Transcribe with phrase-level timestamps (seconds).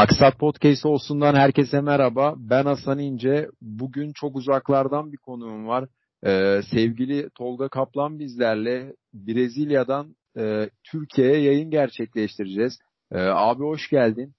[0.00, 2.34] Maksat Podcast olsundan herkese merhaba.
[2.36, 3.48] Ben Hasan İnce.
[3.60, 5.88] Bugün çok uzaklardan bir konuğum var.
[6.26, 12.78] Ee, sevgili Tolga Kaplan bizlerle Brezilya'dan e, Türkiye'ye yayın gerçekleştireceğiz.
[13.12, 14.34] Ee, abi hoş geldin.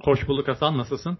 [0.00, 0.78] Hoş bulduk Hasan.
[0.78, 1.18] Nasılsın?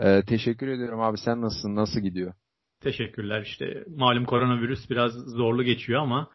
[0.00, 1.18] Ee, teşekkür ediyorum abi.
[1.18, 1.76] Sen nasılsın?
[1.76, 2.34] Nasıl gidiyor?
[2.80, 3.42] Teşekkürler.
[3.42, 6.30] İşte malum koronavirüs biraz zorlu geçiyor ama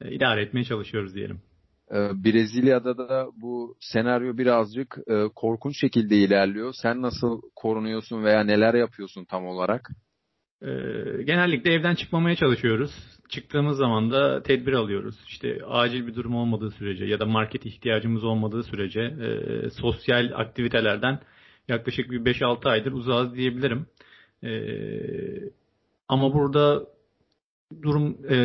[0.00, 1.42] e, idare etmeye çalışıyoruz diyelim.
[1.92, 6.74] Ee, Brezilya'da da bu senaryo birazcık e, korkunç şekilde ilerliyor.
[6.82, 9.90] Sen nasıl korunuyorsun veya neler yapıyorsun tam olarak?
[10.62, 10.66] Ee,
[11.22, 12.90] genellikle evden çıkmamaya çalışıyoruz.
[13.28, 15.14] Çıktığımız zaman da tedbir alıyoruz.
[15.28, 21.20] İşte acil bir durum olmadığı sürece ya da market ihtiyacımız olmadığı sürece e, sosyal aktivitelerden
[21.68, 23.86] yaklaşık bir 5-6 aydır uzağız diyebilirim.
[24.44, 24.50] E,
[26.08, 26.86] ama burada
[27.82, 28.36] durum e,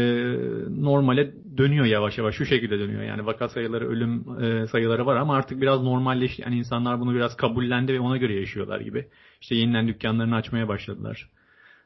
[0.81, 2.35] normale dönüyor yavaş yavaş.
[2.35, 3.01] Şu şekilde dönüyor.
[3.03, 6.41] Yani vaka sayıları, ölüm e, sayıları var ama artık biraz normalleşti.
[6.41, 9.07] Yani insanlar bunu biraz kabullendi ve ona göre yaşıyorlar gibi.
[9.41, 11.29] İşte yeniden dükkanlarını açmaya başladılar.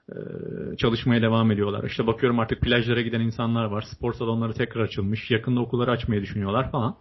[0.10, 0.16] E,
[0.78, 1.84] çalışmaya devam ediyorlar.
[1.84, 3.82] İşte bakıyorum artık plajlara giden insanlar var.
[3.82, 5.32] Spor salonları tekrar açılmış.
[5.32, 6.96] Yakında okulları açmayı düşünüyorlar falan.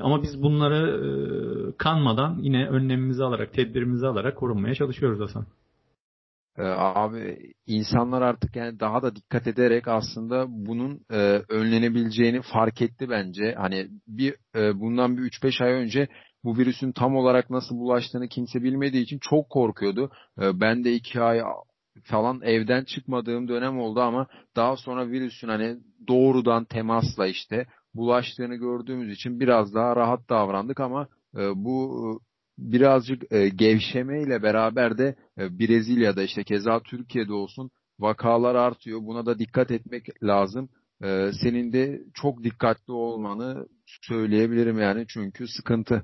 [0.00, 5.46] Ama biz bunları e, kanmadan yine önlemimizi alarak, tedbirimizi alarak korunmaya çalışıyoruz Hasan.
[6.58, 11.16] Ee, abi insanlar artık yani daha da dikkat ederek aslında bunun e,
[11.48, 13.54] önlenebileceğini fark etti bence.
[13.58, 16.08] Hani bir e, bundan bir 3-5 ay önce
[16.44, 20.10] bu virüsün tam olarak nasıl bulaştığını kimse bilmediği için çok korkuyordu.
[20.40, 21.42] E, ben de 2 ay
[22.04, 24.26] falan evden çıkmadığım dönem oldu ama
[24.56, 25.76] daha sonra virüsün hani
[26.08, 32.20] doğrudan temasla işte bulaştığını gördüğümüz için biraz daha rahat davrandık ama e, bu
[32.58, 39.00] birazcık e, gevşeme beraber de e, Brezilya'da işte keza Türkiye'de olsun vakalar artıyor.
[39.02, 40.68] Buna da dikkat etmek lazım.
[41.02, 43.66] E, senin de çok dikkatli olmanı
[44.02, 46.02] söyleyebilirim yani çünkü sıkıntı.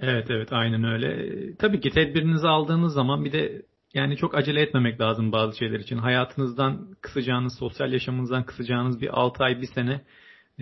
[0.00, 1.30] Evet evet aynen öyle.
[1.56, 3.62] Tabii ki tedbirinizi aldığınız zaman bir de
[3.94, 5.98] yani çok acele etmemek lazım bazı şeyler için.
[5.98, 10.00] Hayatınızdan kısacağınız, sosyal yaşamınızdan kısacağınız bir 6 ay, bir sene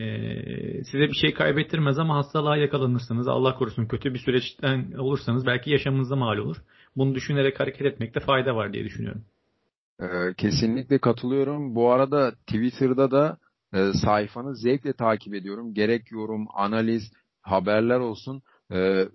[0.00, 3.28] ee, size bir şey kaybettirmez ama hastalığa yakalanırsınız.
[3.28, 6.56] Allah korusun kötü bir süreçten olursanız belki yaşamınıza mal olur.
[6.96, 9.24] Bunu düşünerek hareket etmekte fayda var diye düşünüyorum.
[10.02, 10.06] Ee,
[10.36, 11.74] kesinlikle katılıyorum.
[11.74, 13.38] Bu arada Twitter'da da
[13.74, 15.74] e, sayfanı zevkle takip ediyorum.
[15.74, 17.02] Gerek yorum, analiz,
[17.42, 18.42] haberler olsun.
[18.72, 19.08] E,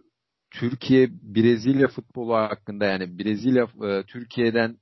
[0.52, 4.04] Türkiye Brezilya futbolu hakkında yani Brezilya e,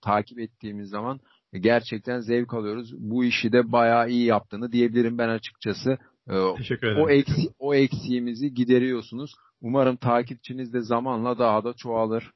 [0.02, 1.20] takip ettiğimiz zaman
[1.60, 2.94] gerçekten zevk alıyoruz.
[3.00, 5.98] Bu işi de bayağı iyi yaptığını diyebilirim ben açıkçası.
[6.30, 7.04] Ee, Teşekkür ederim.
[7.04, 9.36] O, eksi, o eksiğimizi gideriyorsunuz.
[9.62, 12.32] Umarım takipçiniz de zamanla daha da çoğalır.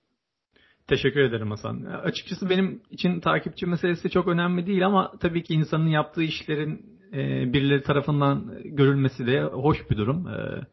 [0.88, 1.82] Teşekkür ederim Hasan.
[1.84, 7.54] Açıkçası benim için takipçi meselesi çok önemli değil ama tabii ki insanın yaptığı işlerin e,
[7.54, 10.28] birileri tarafından görülmesi de hoş bir durum.
[10.28, 10.68] E,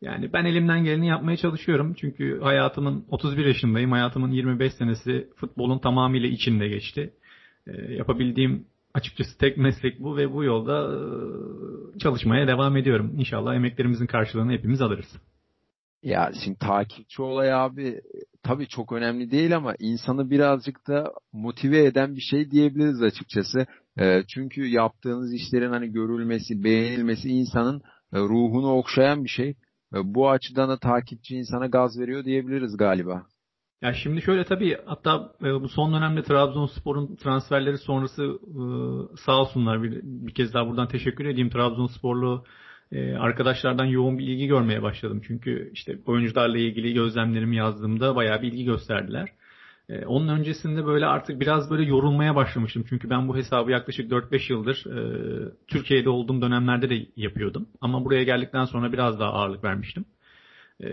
[0.00, 1.94] yani ben elimden geleni yapmaya çalışıyorum.
[1.94, 3.92] Çünkü hayatımın 31 yaşındayım.
[3.92, 7.14] Hayatımın 25 senesi futbolun tamamıyla içinde geçti.
[7.66, 13.14] E, yapabildiğim açıkçası tek meslek bu ve bu yolda e, çalışmaya devam ediyorum.
[13.18, 15.20] İnşallah emeklerimizin karşılığını hepimiz alırız.
[16.02, 18.00] Ya şimdi takipçi olay abi
[18.42, 23.66] tabii çok önemli değil ama insanı birazcık da motive eden bir şey diyebiliriz açıkçası.
[23.98, 27.82] E, çünkü yaptığınız işlerin hani görülmesi, beğenilmesi insanın
[28.12, 29.48] e, ruhunu okşayan bir şey.
[29.94, 33.26] E, bu açıdan da takipçi insana gaz veriyor diyebiliriz galiba.
[33.84, 38.62] Ya şimdi şöyle tabii hatta e, bu son dönemde Trabzonspor'un transferleri sonrası e,
[39.16, 42.44] sağ olsunlar bir, bir kez daha buradan teşekkür edeyim Trabzonsporlu
[42.92, 45.22] e, arkadaşlardan yoğun bir ilgi görmeye başladım.
[45.26, 49.28] Çünkü işte oyuncularla ilgili gözlemlerimi yazdığımda bayağı bir ilgi gösterdiler.
[50.06, 52.84] Onun öncesinde böyle artık biraz böyle yorulmaya başlamıştım.
[52.88, 54.84] Çünkü ben bu hesabı yaklaşık 4-5 yıldır
[55.68, 57.68] Türkiye'de olduğum dönemlerde de yapıyordum.
[57.80, 60.04] Ama buraya geldikten sonra biraz daha ağırlık vermiştim.
[60.80, 60.86] Ee,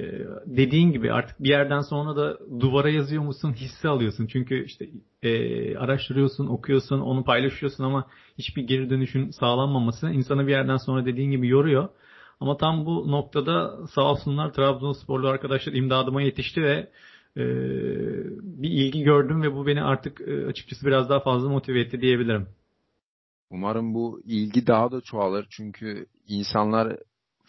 [0.45, 4.27] dediğin gibi artık bir yerden sonra da duvara yazıyor musun hissi alıyorsun.
[4.27, 4.89] Çünkü işte
[5.23, 8.07] e, araştırıyorsun, okuyorsun, onu paylaşıyorsun ama
[8.37, 11.89] hiçbir geri dönüşün sağlanmaması insanı bir yerden sonra dediğin gibi yoruyor.
[12.39, 16.89] Ama tam bu noktada sağ olsunlar Trabzonsporlu arkadaşlar imdadıma yetişti ve
[17.37, 17.43] e,
[18.41, 22.47] bir ilgi gördüm ve bu beni artık e, açıkçası biraz daha fazla motive etti diyebilirim.
[23.49, 26.97] Umarım bu ilgi daha da çoğalır çünkü insanlar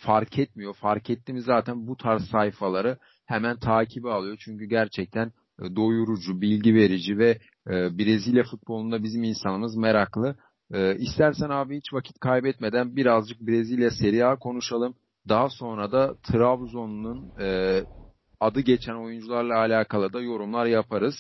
[0.03, 0.75] fark etmiyor.
[0.75, 4.37] Fark etti mi zaten bu tarz sayfaları hemen takibi alıyor.
[4.41, 5.33] Çünkü gerçekten
[5.63, 10.37] e, doyurucu, bilgi verici ve e, Brezilya futbolunda bizim insanımız meraklı.
[10.73, 14.95] E, istersen abi hiç vakit kaybetmeden birazcık Brezilya Serie A konuşalım.
[15.29, 17.33] Daha sonra da Trabzon'un
[18.41, 21.15] adı geçen oyuncularla alakalı da yorumlar yaparız.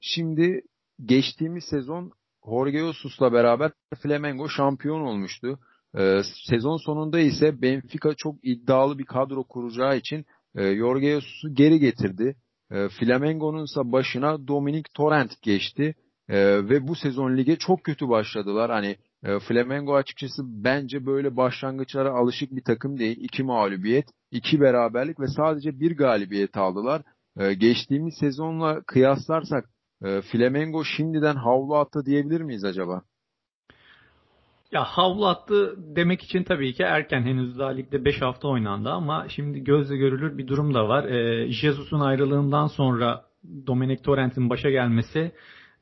[0.00, 0.60] Şimdi
[1.04, 2.12] geçtiğimiz sezon
[2.46, 5.58] Jorge Jesus'la beraber Flamengo şampiyon olmuştu.
[5.98, 6.20] Ee,
[6.50, 10.24] sezon sonunda ise Benfica çok iddialı bir kadro kuracağı için
[10.54, 12.36] e, Jorge Jesus'u geri getirdi.
[12.70, 15.94] E, Flamengo'nun ise başına Dominic Torrent geçti.
[16.28, 18.70] E, ve bu sezon lige çok kötü başladılar.
[18.70, 23.16] Hani e, Flamengo açıkçası bence böyle başlangıçlara alışık bir takım değil.
[23.20, 27.02] İki mağlubiyet, iki beraberlik ve sadece bir galibiyet aldılar.
[27.38, 29.70] E, geçtiğimiz sezonla kıyaslarsak
[30.04, 33.02] e, Flamengo şimdiden havlu attı diyebilir miyiz acaba?
[34.74, 39.26] Ya havlu attı demek için tabii ki erken henüz daha ligde 5 hafta oynandı ama
[39.28, 41.04] şimdi gözle görülür bir durum da var.
[41.04, 43.24] E, Jesus'un ayrılığından sonra
[43.66, 45.32] Dominic Torrent'in başa gelmesi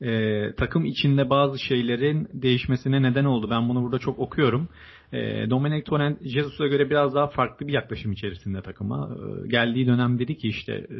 [0.01, 3.47] e, takım içinde bazı şeylerin değişmesine neden oldu.
[3.49, 4.69] Ben bunu burada çok okuyorum.
[5.13, 9.09] E, Dominic Torrent Jesus'a göre biraz daha farklı bir yaklaşım içerisinde takıma.
[9.15, 10.99] E, geldiği dönem dedi ki işte e,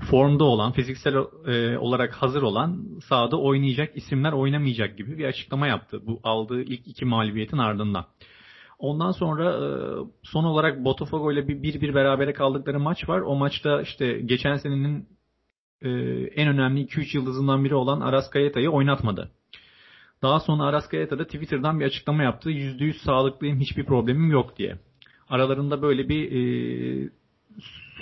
[0.00, 1.14] formda olan, fiziksel
[1.46, 6.06] e, olarak hazır olan sahada oynayacak isimler oynamayacak gibi bir açıklama yaptı.
[6.06, 8.06] Bu aldığı ilk iki mağlubiyetin ardından.
[8.78, 9.68] Ondan sonra e,
[10.22, 13.20] son olarak Botafogo ile bir, bir bir berabere kaldıkları maç var.
[13.20, 15.08] O maçta işte geçen senenin
[15.82, 15.88] e,
[16.34, 19.30] en önemli 2-3 yıldızından biri olan Araskayeta'yı oynatmadı.
[20.22, 22.50] Daha sonra Araskayeta da Twitter'dan bir açıklama yaptı.
[22.50, 24.78] %100 sağlıklıyım, hiçbir problemim yok diye.
[25.28, 27.10] Aralarında böyle bir e,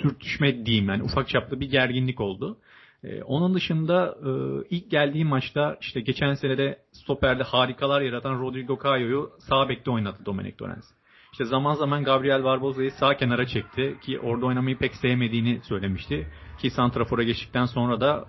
[0.01, 2.57] sürtüşme diyeyim yani ufak çaplı bir gerginlik oldu.
[3.03, 4.29] Ee, onun dışında e,
[4.69, 10.55] ilk geldiği maçta işte geçen senede stoperde harikalar yaratan Rodrigo Cayo'yu sağ bekte oynattı Dominic
[10.55, 10.85] Torrens.
[11.31, 16.27] İşte zaman zaman Gabriel Barbosa'yı sağ kenara çekti ki orada oynamayı pek sevmediğini söylemişti.
[16.61, 18.25] Ki Santrafor'a geçtikten sonra da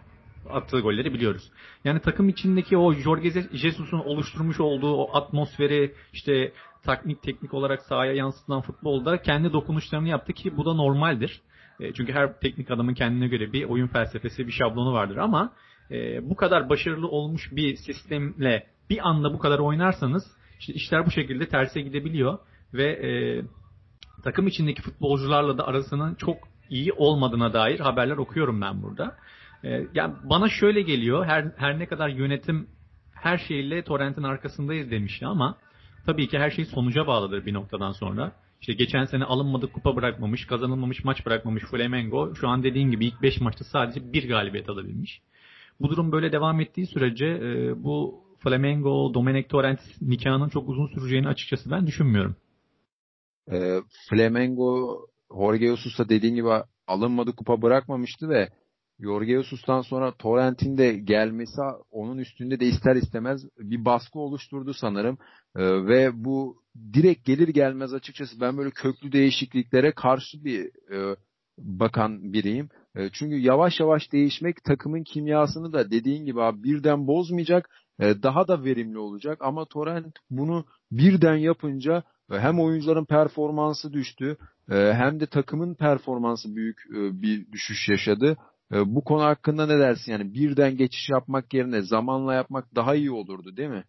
[0.50, 1.50] attığı golleri biliyoruz.
[1.84, 6.52] Yani takım içindeki o Jorge Jesus'un oluşturmuş olduğu o atmosferi işte
[6.84, 11.40] taknik teknik olarak sahaya yansıtılan futbolda kendi dokunuşlarını yaptı ki bu da normaldir.
[11.80, 15.52] E, çünkü her teknik adamın kendine göre bir oyun felsefesi, bir şablonu vardır ama
[15.90, 20.22] e, bu kadar başarılı olmuş bir sistemle bir anda bu kadar oynarsanız
[20.58, 22.38] işte işler bu şekilde terse gidebiliyor
[22.74, 23.10] ve e,
[24.24, 26.36] takım içindeki futbolcularla da arasının çok
[26.70, 29.16] iyi olmadığına dair haberler okuyorum ben burada.
[29.64, 32.68] E, yani bana şöyle geliyor her her ne kadar yönetim
[33.14, 35.56] her şeyle Torrent'in arkasındayız demişti ama
[36.06, 38.32] tabii ki her şey sonuca bağlıdır bir noktadan sonra.
[38.60, 43.22] İşte geçen sene alınmadık kupa bırakmamış, kazanılmamış maç bırakmamış Flamengo şu an dediğim gibi ilk
[43.22, 45.22] 5 maçta sadece bir galibiyet alabilmiş.
[45.80, 51.28] Bu durum böyle devam ettiği sürece e, bu Flamengo, Domenic Torrent nikahının çok uzun süreceğini
[51.28, 52.36] açıkçası ben düşünmüyorum.
[53.52, 53.80] E,
[54.10, 54.98] Flamengo
[55.30, 56.48] Jorge Jesus'a dediğin gibi
[56.86, 58.48] alınmadı kupa bırakmamıştı ve
[59.00, 61.60] Jorge Jesus'tan sonra Torrent'in de gelmesi
[61.90, 65.18] onun üstünde de ister istemez bir baskı oluşturdu sanırım.
[65.58, 66.56] Ee, ve bu
[66.92, 71.16] direkt gelir gelmez açıkçası ben böyle köklü değişikliklere karşı bir e,
[71.58, 72.68] bakan biriyim.
[72.96, 77.70] E, çünkü yavaş yavaş değişmek takımın kimyasını da dediğin gibi abi birden bozmayacak,
[78.00, 79.38] e, daha da verimli olacak.
[79.40, 84.36] Ama Torrent bunu birden yapınca hem oyuncuların performansı düştü,
[84.70, 88.36] e, hem de takımın performansı büyük e, bir düşüş yaşadı.
[88.72, 90.12] E, bu konu hakkında ne dersin?
[90.12, 93.84] Yani birden geçiş yapmak yerine zamanla yapmak daha iyi olurdu değil mi?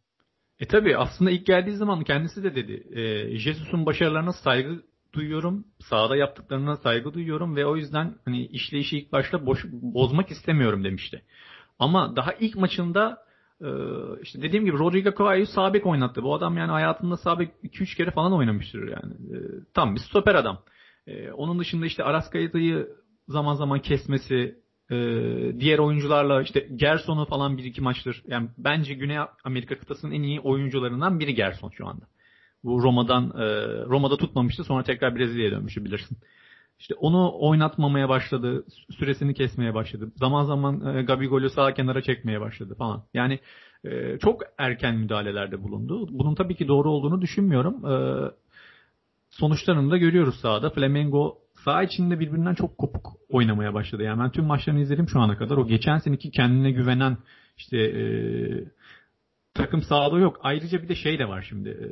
[0.60, 3.00] E tabi aslında ilk geldiği zaman kendisi de dedi.
[3.00, 4.84] E, Jesus'un başarılarına saygı
[5.14, 5.66] duyuyorum.
[5.80, 11.24] Sahada yaptıklarına saygı duyuyorum ve o yüzden hani işleyişi ilk başta boş, bozmak istemiyorum demişti.
[11.80, 13.24] Ama daha ilk maçında
[13.62, 13.68] e,
[14.22, 16.24] işte dediğim gibi Rodrigo Cavallo'yu sağ oynattı.
[16.24, 19.14] Bu adam yani hayatında sağ bek 2-3 kere falan oynamıştır yani.
[19.14, 19.38] E,
[19.74, 20.64] tam bir stoper adam.
[21.08, 22.88] E, onun dışında işte Araskaya'yı
[23.28, 24.60] zaman zaman kesmesi,
[25.60, 28.24] diğer oyuncularla işte Gerson'u falan bir iki maçtır.
[28.28, 32.06] Yani bence Güney Amerika kıtasının en iyi oyuncularından biri Gerson şu anda.
[32.64, 33.46] Bu Roma'dan e,
[33.86, 36.18] Roma'da tutmamıştı sonra tekrar Brezilya'ya dönmüştü bilirsin.
[36.80, 38.66] İşte onu oynatmamaya başladı.
[39.00, 40.12] Süresini kesmeye başladı.
[40.16, 43.04] Zaman zaman e, Gabigol'ü sağ kenara çekmeye başladı falan.
[43.14, 43.40] Yani
[43.84, 46.08] e, çok erken müdahalelerde bulundu.
[46.12, 47.82] Bunun tabii ki doğru olduğunu düşünmüyorum.
[49.30, 50.70] Sonuçlarını da görüyoruz sahada.
[50.70, 54.04] Flamengo sağ içinde birbirinden çok kopuk oynamaya başladı.
[54.04, 55.58] Yani ben tüm maçlarını izledim şu ana kadar.
[55.58, 57.18] O geçen seneki kendine güvenen
[57.58, 58.04] işte e,
[59.54, 60.40] takım sağlığı yok.
[60.44, 61.70] Ayrıca bir de şey de var şimdi.
[61.70, 61.88] E,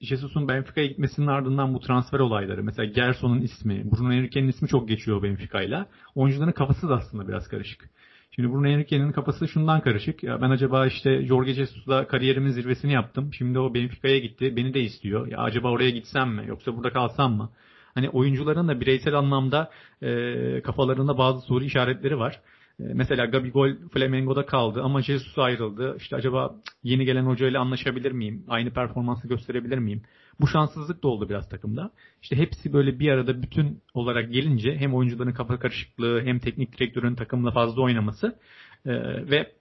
[0.00, 2.64] Jesus'un Benfica'ya gitmesinin ardından bu transfer olayları.
[2.64, 5.86] Mesela Gerson'un ismi, Bruno Henrique'nin ismi çok geçiyor Benfica'yla.
[6.14, 7.90] Oyuncuların kafası da aslında biraz karışık.
[8.30, 10.22] Şimdi Bruno Henrique'nin kafası şundan karışık.
[10.22, 13.34] Ya ben acaba işte Jorge Jesus'la kariyerimin zirvesini yaptım.
[13.34, 14.56] Şimdi o Benfica'ya gitti.
[14.56, 15.26] Beni de istiyor.
[15.26, 16.44] Ya acaba oraya gitsem mi?
[16.48, 17.50] Yoksa burada kalsam mı?
[17.96, 19.70] Hani oyuncuların da bireysel anlamda
[20.02, 22.40] e, kafalarında bazı soru işaretleri var.
[22.80, 25.96] E, mesela Gabigol Flamengo'da kaldı ama Jesus ayrıldı.
[25.98, 28.44] İşte acaba yeni gelen hocayla anlaşabilir miyim?
[28.48, 30.02] Aynı performansı gösterebilir miyim?
[30.40, 31.90] Bu şanssızlık da oldu biraz takımda.
[32.22, 37.14] İşte hepsi böyle bir arada bütün olarak gelince hem oyuncuların kafa karışıklığı hem teknik direktörün
[37.14, 38.38] takımla fazla oynaması
[38.86, 38.92] e,
[39.30, 39.52] ve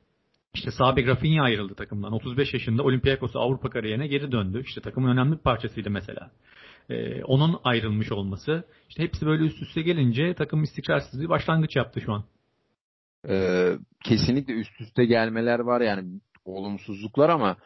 [0.54, 2.14] işte Sabi Rafinha ayrıldı takımdan.
[2.14, 4.64] 35 yaşında Olympiakos'a Avrupa kariyerine geri döndü.
[4.66, 6.32] İşte takımın önemli bir parçasıydı mesela
[6.90, 8.64] e, onun ayrılmış olması.
[8.90, 12.24] İşte hepsi böyle üst üste gelince takım istikrarsız bir başlangıç yaptı şu an.
[13.30, 13.68] e,
[14.04, 17.58] kesinlikle üst üste gelmeler var yani olumsuzluklar ama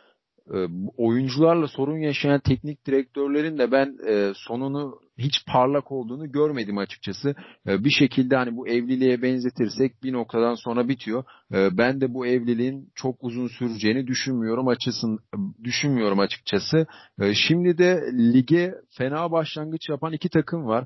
[0.54, 7.36] e, oyuncularla sorun yaşayan teknik direktörlerin de ben e, sonunu hiç parlak olduğunu görmedim açıkçası.
[7.68, 11.24] E, bir şekilde hani bu evliliğe benzetirsek bir noktadan sonra bitiyor.
[11.54, 15.20] E, ben de bu evliliğin çok uzun süreceğini düşünmüyorum açısın
[15.64, 16.88] düşünmüyorum açıkçası.
[17.34, 20.86] Şimdi de lige fena başlangıç yapan iki takım var.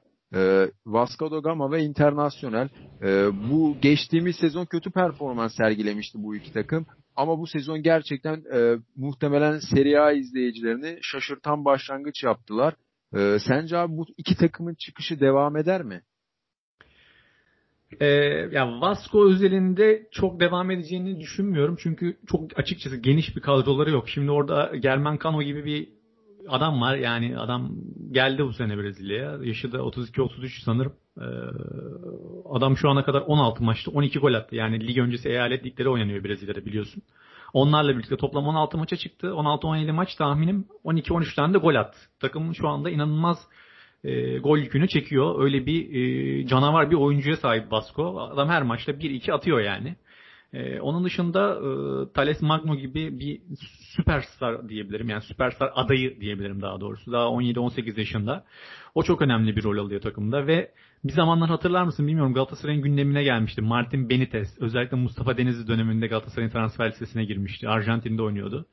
[0.86, 2.70] Vasco da Gama ve Internacional.
[3.50, 6.86] Bu geçtiğimiz sezon kötü performans sergilemişti bu iki takım.
[7.16, 12.74] Ama bu sezon gerçekten e, muhtemelen Serie A izleyicilerini şaşırtan başlangıç yaptılar.
[13.16, 16.02] E, sence abi bu iki takımın çıkışı devam eder mi?
[18.02, 18.06] Ee,
[18.52, 21.78] ya Vasco özelinde çok devam edeceğini düşünmüyorum.
[21.80, 24.10] Çünkü çok açıkçası geniş bir kadroları yok.
[24.10, 25.90] Şimdi orada German Cano gibi bir
[26.48, 26.96] adam var.
[26.96, 27.72] Yani adam
[28.12, 29.40] geldi bu sene Brezilya'ya.
[29.44, 30.94] Yaşı da 32-33 sanırım.
[31.18, 31.24] Ee,
[32.50, 34.56] adam şu ana kadar 16 maçta 12 gol attı.
[34.56, 37.04] Yani lig öncesi eyalet ligleri oynanıyor Brezilya'da biliyorsun.
[37.54, 39.28] Onlarla birlikte toplam 16 maça çıktı.
[39.28, 41.98] 16-17 maç tahminim 12-13 tane de gol attı.
[42.20, 43.38] Takım şu anda inanılmaz
[44.04, 45.44] e, gol yükünü çekiyor.
[45.44, 48.20] Öyle bir e, canavar bir oyuncuya sahip Vasco.
[48.20, 49.96] Adam her maçta 1-2 atıyor yani.
[50.54, 51.70] Ee, onun dışında e,
[52.14, 53.42] Thales Magno gibi bir
[53.96, 55.10] süperstar diyebilirim.
[55.10, 57.12] Yani süperstar adayı diyebilirim daha doğrusu.
[57.12, 58.46] Daha 17-18 yaşında.
[58.96, 60.72] O çok önemli bir rol alıyor takımda ve
[61.04, 63.62] bir zamanlar hatırlar mısın bilmiyorum Galatasaray'ın gündemine gelmişti.
[63.62, 67.70] Martin Benitez özellikle Mustafa Denizli döneminde Galatasaray'ın transfer listesine girmişti.
[67.70, 68.66] Arjantin'de oynuyordu.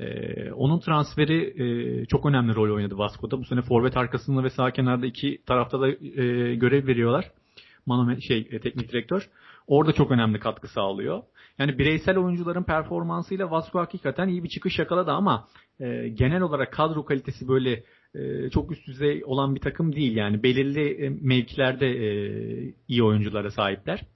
[0.00, 3.38] Ee, onun transferi e, çok önemli rol oynadı Vasco'da.
[3.38, 7.30] Bu sene forvet arkasında ve sağ kenarda iki tarafta da e, görev veriyorlar.
[7.86, 9.28] Mano şey e, teknik direktör.
[9.66, 11.22] Orada çok önemli katkı sağlıyor.
[11.58, 15.48] Yani bireysel oyuncuların performansıyla Vasco hakikaten iyi bir çıkış yakaladı ama
[15.80, 17.84] e, genel olarak kadro kalitesi böyle
[18.52, 20.16] çok üst düzey olan bir takım değil.
[20.16, 24.06] Yani belirli e, mevkilerde e, iyi oyunculara sahipler.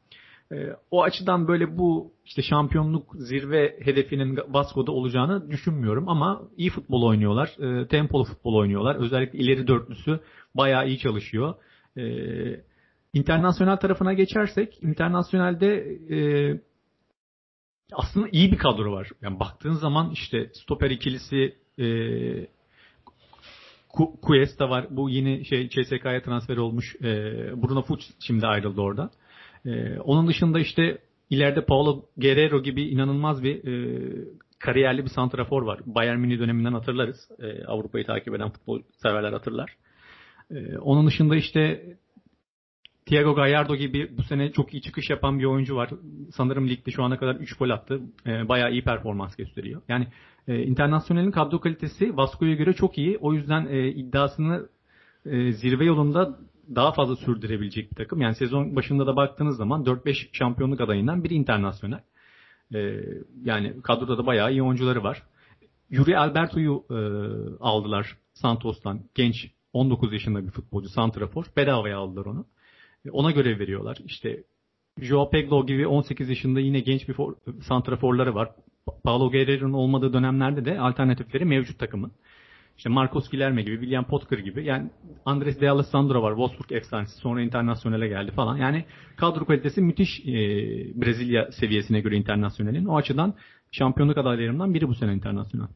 [0.53, 0.57] E,
[0.91, 7.81] o açıdan böyle bu işte şampiyonluk zirve hedefinin Vasco'da olacağını düşünmüyorum ama iyi futbol oynuyorlar.
[7.83, 8.97] E, tempolu futbol oynuyorlar.
[8.97, 10.21] Özellikle ileri dörtlüsü
[10.55, 11.55] bayağı iyi çalışıyor.
[11.97, 12.05] E,
[13.13, 16.01] İnternasyonel tarafına geçersek, internasyonelde
[17.93, 19.09] aslında iyi bir kadro var.
[19.23, 21.55] Yani baktığın zaman işte stoper ikilisi
[24.23, 24.87] Cuesta var.
[24.91, 26.97] Bu yeni şey CSK'ya transfer olmuş.
[27.01, 27.05] E,
[27.63, 29.11] Bruno Fuchs şimdi ayrıldı oradan.
[29.67, 30.99] E, onun dışında işte
[31.31, 34.01] ileride Paulo Guerrero gibi inanılmaz bir e,
[34.59, 35.81] kariyerli bir santrafor var.
[35.87, 37.17] Bayern Münih döneminden hatırlarız.
[37.39, 39.77] E, Avrupa'yı takip eden futbol severler hatırlar.
[40.51, 41.83] E, onun dışında işte
[43.07, 45.91] Thiago Gallardo gibi bu sene çok iyi çıkış yapan bir oyuncu var.
[46.31, 48.01] Sanırım ligde şu ana kadar 3 gol attı.
[48.27, 49.83] E, bayağı iyi performans gösteriyor.
[49.89, 50.07] Yani
[50.49, 53.19] e, internasyonelin kadro kalitesi Vasco'ya göre çok iyi.
[53.21, 54.69] O yüzden e, iddiasını
[55.27, 56.39] e, zirve yolunda
[56.75, 58.21] daha fazla sürdürebilecek bir takım.
[58.21, 62.01] Yani sezon başında da baktığınız zaman 4-5 şampiyonluk adayından biri internasyonel.
[62.75, 63.01] E,
[63.45, 65.23] yani kadroda da bayağı iyi oyuncuları var.
[65.91, 66.97] Yuri Alberto'yu e,
[67.61, 69.01] aldılar Santos'tan.
[69.15, 69.35] Genç
[69.73, 71.45] 19 yaşında bir futbolcu, santrafor.
[71.57, 72.47] Bedavaya aldılar onu.
[73.13, 73.99] Ona göre veriyorlar.
[74.05, 74.43] İşte
[75.01, 78.51] Joao Peglo gibi 18 yaşında yine genç bir for, santraforları var.
[79.05, 82.13] Paulo Guerrero'nun olmadığı dönemlerde de alternatifleri mevcut takımın.
[82.77, 84.65] İşte Marcos Guilherme gibi, William Potker gibi.
[84.65, 84.91] Yani
[85.25, 86.31] Andres de Alessandro var.
[86.31, 87.17] Wolfsburg efsanesi.
[87.17, 88.57] Sonra internasyonele geldi falan.
[88.57, 88.85] Yani
[89.17, 90.33] kadro kalitesi müthiş e,
[91.01, 92.85] Brezilya seviyesine göre internasyonelin.
[92.85, 93.35] O açıdan
[93.73, 95.69] şampiyonluk adaylarından biri bu sene internasyonel.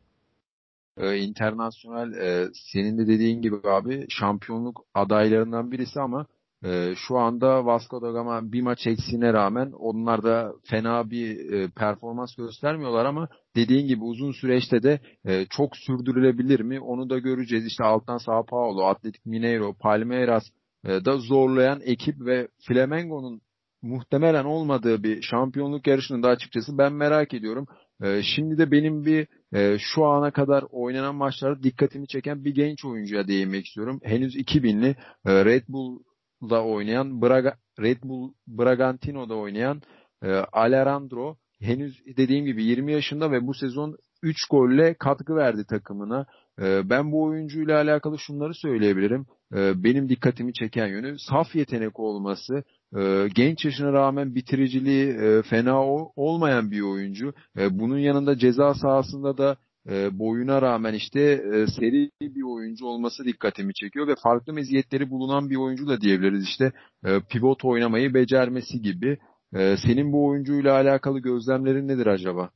[0.97, 6.27] Ee, internasyonel e, senin de dediğin gibi abi şampiyonluk adaylarından birisi ama
[6.65, 11.69] e, şu anda Vasco da Gama bir maç eksiğine rağmen onlar da fena bir e,
[11.69, 17.67] performans göstermiyorlar ama dediğin gibi uzun süreçte de e, çok sürdürülebilir mi onu da göreceğiz.
[17.67, 20.45] İşte alttan Sao Paulo, Atletik Mineiro, Palmeiras
[20.85, 23.41] e, da zorlayan ekip ve Flamengo'nun
[23.83, 27.67] muhtemelen olmadığı bir şampiyonluk yarışını da açıkçası ben merak ediyorum.
[28.03, 32.85] E, şimdi de benim bir e, şu ana kadar oynanan maçlarda dikkatimi çeken bir genç
[32.85, 34.01] oyuncuya değinmek istiyorum.
[34.03, 34.97] Henüz 2000'li
[35.27, 35.99] e, Red Bull
[36.43, 39.83] da oynayan Braga, Red Bull Bragantino'da oynayan
[40.23, 46.27] e, Alejandro henüz dediğim gibi 20 yaşında ve bu sezon 3 golle katkı verdi takımına.
[46.61, 49.27] E, ben bu oyuncuyla alakalı şunları söyleyebilirim.
[49.55, 52.65] E, benim dikkatimi çeken yönü saf yetenek olması,
[52.99, 57.33] e, genç yaşına rağmen bitiriciliği e, fena o, olmayan bir oyuncu.
[57.59, 59.57] E, bunun yanında ceza sahasında da
[59.89, 65.51] e, boyuna rağmen işte e, seri bir oyuncu olması dikkatimi çekiyor ve farklı meziyetleri bulunan
[65.51, 66.73] bir oyuncu da diyebiliriz işte
[67.05, 69.19] e, pivot oynamayı becermesi gibi.
[69.53, 72.51] E, senin bu oyuncuyla alakalı gözlemlerin nedir acaba?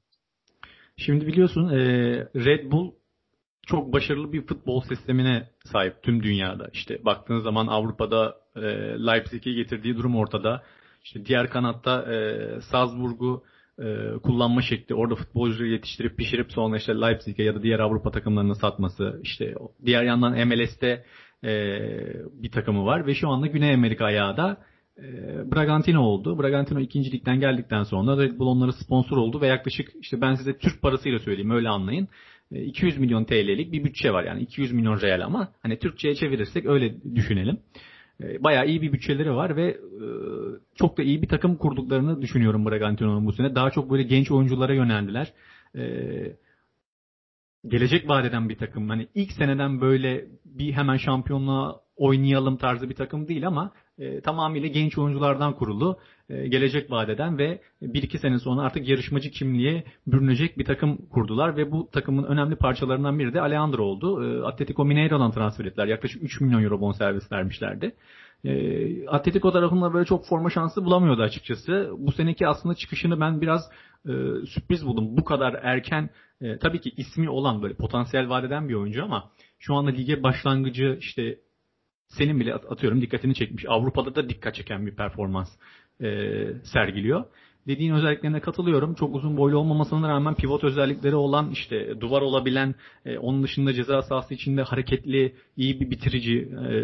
[0.97, 1.71] Şimdi biliyorsun
[2.35, 2.93] Red Bull
[3.67, 6.69] çok başarılı bir futbol sistemine sahip tüm dünyada.
[6.73, 8.37] İşte baktığınız zaman Avrupa'da
[9.07, 10.63] Leipzig'i getirdiği durum ortada.
[11.05, 13.45] İşte diğer kanatta e, Salzburg'u
[13.79, 18.55] e, kullanma şekli, orada futbolcuları yetiştirip pişirip sonra işte Leipzig'e ya da diğer Avrupa takımlarına
[18.55, 21.05] satması, işte diğer yandan MLS'te
[21.45, 21.79] e,
[22.43, 24.59] bir takımı var ve şu anda Güney Amerika ayağı da
[24.99, 25.03] e,
[25.53, 26.39] Bragantino oldu.
[26.39, 30.83] Bragantino ikincilikten geldikten sonra Red Bull onlara sponsor oldu ve yaklaşık işte ben size Türk
[30.83, 32.09] parasıyla söyleyeyim öyle anlayın.
[32.51, 36.67] 200 e, milyon TL'lik bir bütçe var yani 200 milyon real ama hani Türkçe'ye çevirirsek
[36.67, 37.59] öyle düşünelim.
[38.23, 40.07] E, bayağı iyi bir bütçeleri var ve e,
[40.75, 43.55] çok da iyi bir takım kurduklarını düşünüyorum Bragantino'nun bu sene.
[43.55, 45.33] Daha çok böyle genç oyunculara yöneldiler.
[45.77, 45.83] E,
[47.67, 48.89] gelecek vadeden bir takım.
[48.89, 53.73] Hani ilk seneden böyle bir hemen şampiyonluğa oynayalım tarzı bir takım değil ama
[54.25, 55.99] tamamıyla genç oyunculardan kurulu,
[56.33, 61.71] gelecek vadeden ve bir iki sene sonra artık yarışmacı kimliğe bürünecek bir takım kurdular ve
[61.71, 64.25] bu takımın önemli parçalarından biri de Alejandro oldu.
[64.25, 65.87] E, Atletico Mineiro'dan transfer ettiler.
[65.87, 67.95] Yaklaşık 3 milyon euro bonservis vermişlerdi.
[68.45, 71.91] E, Atletico tarafında böyle çok forma şansı bulamıyordu açıkçası.
[71.99, 73.71] Bu seneki aslında çıkışını ben biraz
[74.07, 74.13] e,
[74.47, 75.17] sürpriz buldum.
[75.17, 76.11] Bu kadar erken
[76.41, 80.97] e, tabii ki ismi olan böyle potansiyel vadeden bir oyuncu ama şu anda lige başlangıcı
[81.01, 81.39] işte
[82.09, 83.65] senin bile atıyorum dikkatini çekmiş.
[83.69, 85.49] Avrupa'da da dikkat çeken bir performans
[86.03, 86.09] e,
[86.65, 87.25] sergiliyor.
[87.67, 88.95] Dediğin özelliklerine katılıyorum.
[88.95, 92.75] Çok uzun boylu olmamasına rağmen pivot özellikleri olan işte duvar olabilen,
[93.07, 96.75] e, onun dışında ceza sahası içinde hareketli, iyi bir bitirici, e,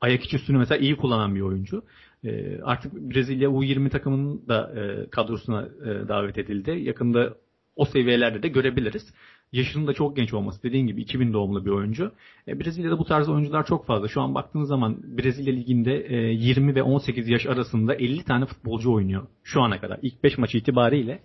[0.00, 1.82] ayak içi üstünü mesela iyi kullanan bir oyuncu.
[2.24, 6.70] E, artık Brezilya U20 takımının da e, kadrosuna e, davet edildi.
[6.70, 7.34] Yakında
[7.76, 9.14] o seviyelerde de görebiliriz.
[9.52, 12.12] Yaşının da çok genç olması dediğin gibi 2000 doğumlu bir oyuncu.
[12.48, 14.08] E, Brezilya'da bu tarz oyuncular çok fazla.
[14.08, 18.92] Şu an baktığınız zaman Brezilya liginde e, 20 ve 18 yaş arasında 50 tane futbolcu
[18.92, 19.98] oynuyor şu ana kadar.
[20.02, 21.22] İlk 5 maçı itibariyle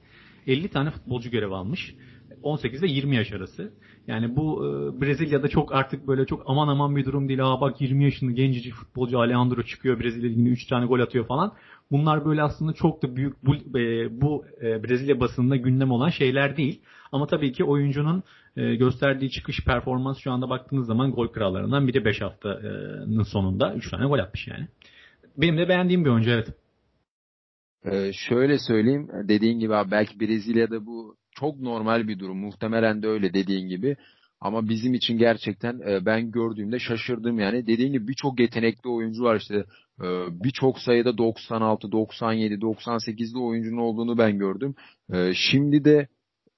[0.47, 1.95] 50 tane futbolcu görev almış.
[2.43, 3.73] 18 ile 20 yaş arası.
[4.07, 7.45] Yani bu e, Brezilya'da çok artık böyle çok aman aman bir durum değil.
[7.45, 11.53] Aa bak 20 yaşında gencecik futbolcu Alejandro çıkıyor Brezilya liginde 3 tane gol atıyor falan.
[11.91, 16.57] Bunlar böyle aslında çok da büyük bu, e, bu e, Brezilya basınında gündem olan şeyler
[16.57, 16.81] değil.
[17.11, 18.23] Ama tabii ki oyuncunun
[18.57, 23.89] e, gösterdiği çıkış performans şu anda baktığınız zaman gol krallarından biri 5 haftanın sonunda 3
[23.91, 24.67] tane gol atmış yani.
[25.37, 26.47] Benim de beğendiğim bir oyuncu evet.
[27.85, 32.37] Ee, şöyle söyleyeyim dediğin gibi abi belki Brezilya'da bu çok normal bir durum.
[32.37, 33.95] Muhtemelen de öyle dediğin gibi.
[34.41, 37.67] Ama bizim için gerçekten e, ben gördüğümde şaşırdım yani.
[37.67, 39.55] Dediğim gibi birçok yetenekli oyuncu var işte.
[40.01, 40.07] E,
[40.43, 44.75] birçok sayıda 96, 97, 98'li oyuncunun olduğunu ben gördüm.
[45.13, 46.07] E, şimdi de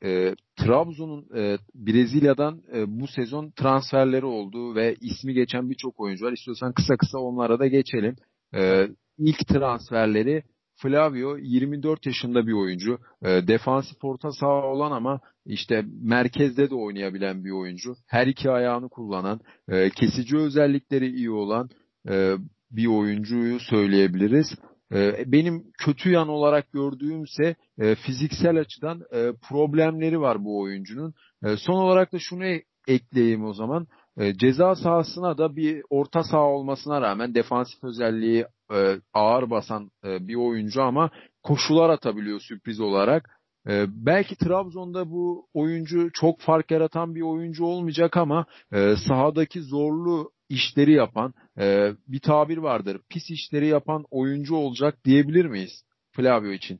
[0.03, 6.31] e, Trabzon'un e, Brezilya'dan e, bu sezon transferleri oldu ve ismi geçen birçok oyuncu var.
[6.31, 8.15] İstiyorsan kısa kısa onlara da geçelim.
[8.55, 10.43] E, ilk transferleri
[10.83, 12.99] Flavio 24 yaşında bir oyuncu.
[13.21, 17.95] E, defansif orta saha olan ama işte merkezde de oynayabilen bir oyuncu.
[18.07, 21.69] Her iki ayağını kullanan, e, kesici özellikleri iyi olan
[22.09, 22.35] e,
[22.71, 24.47] bir oyuncuyu söyleyebiliriz.
[24.93, 31.13] E, benim kötü yan olarak gördüğümse e, fiziksel açıdan e, problemleri var bu oyuncunun.
[31.43, 32.43] E, son olarak da şunu
[32.87, 33.87] ekleyeyim o zaman.
[34.17, 40.27] E, ceza sahasına da bir orta saha olmasına rağmen defansif özelliği e, ağır basan e,
[40.27, 41.09] bir oyuncu ama
[41.43, 43.29] koşular atabiliyor sürpriz olarak.
[43.69, 50.31] E, belki Trabzon'da bu oyuncu çok fark yaratan bir oyuncu olmayacak ama e, sahadaki zorlu
[50.49, 53.01] işleri yapan e, bir tabir vardır.
[53.09, 56.79] Pis işleri yapan oyuncu olacak diyebilir miyiz Flavio için?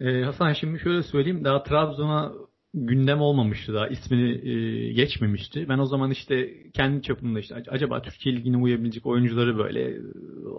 [0.00, 1.44] Ee, Hasan şimdi şöyle söyleyeyim.
[1.44, 2.32] Daha Trabzon'a
[2.76, 5.66] gündem olmamıştı daha ismini e, geçmemişti.
[5.68, 10.00] Ben o zaman işte kendi çapımda işte acaba Türkiye Ligi'ne uyabilecek oyuncuları böyle e,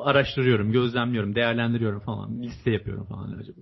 [0.03, 2.41] araştırıyorum, gözlemliyorum, değerlendiriyorum falan.
[2.41, 3.59] Liste yapıyorum falan acaba.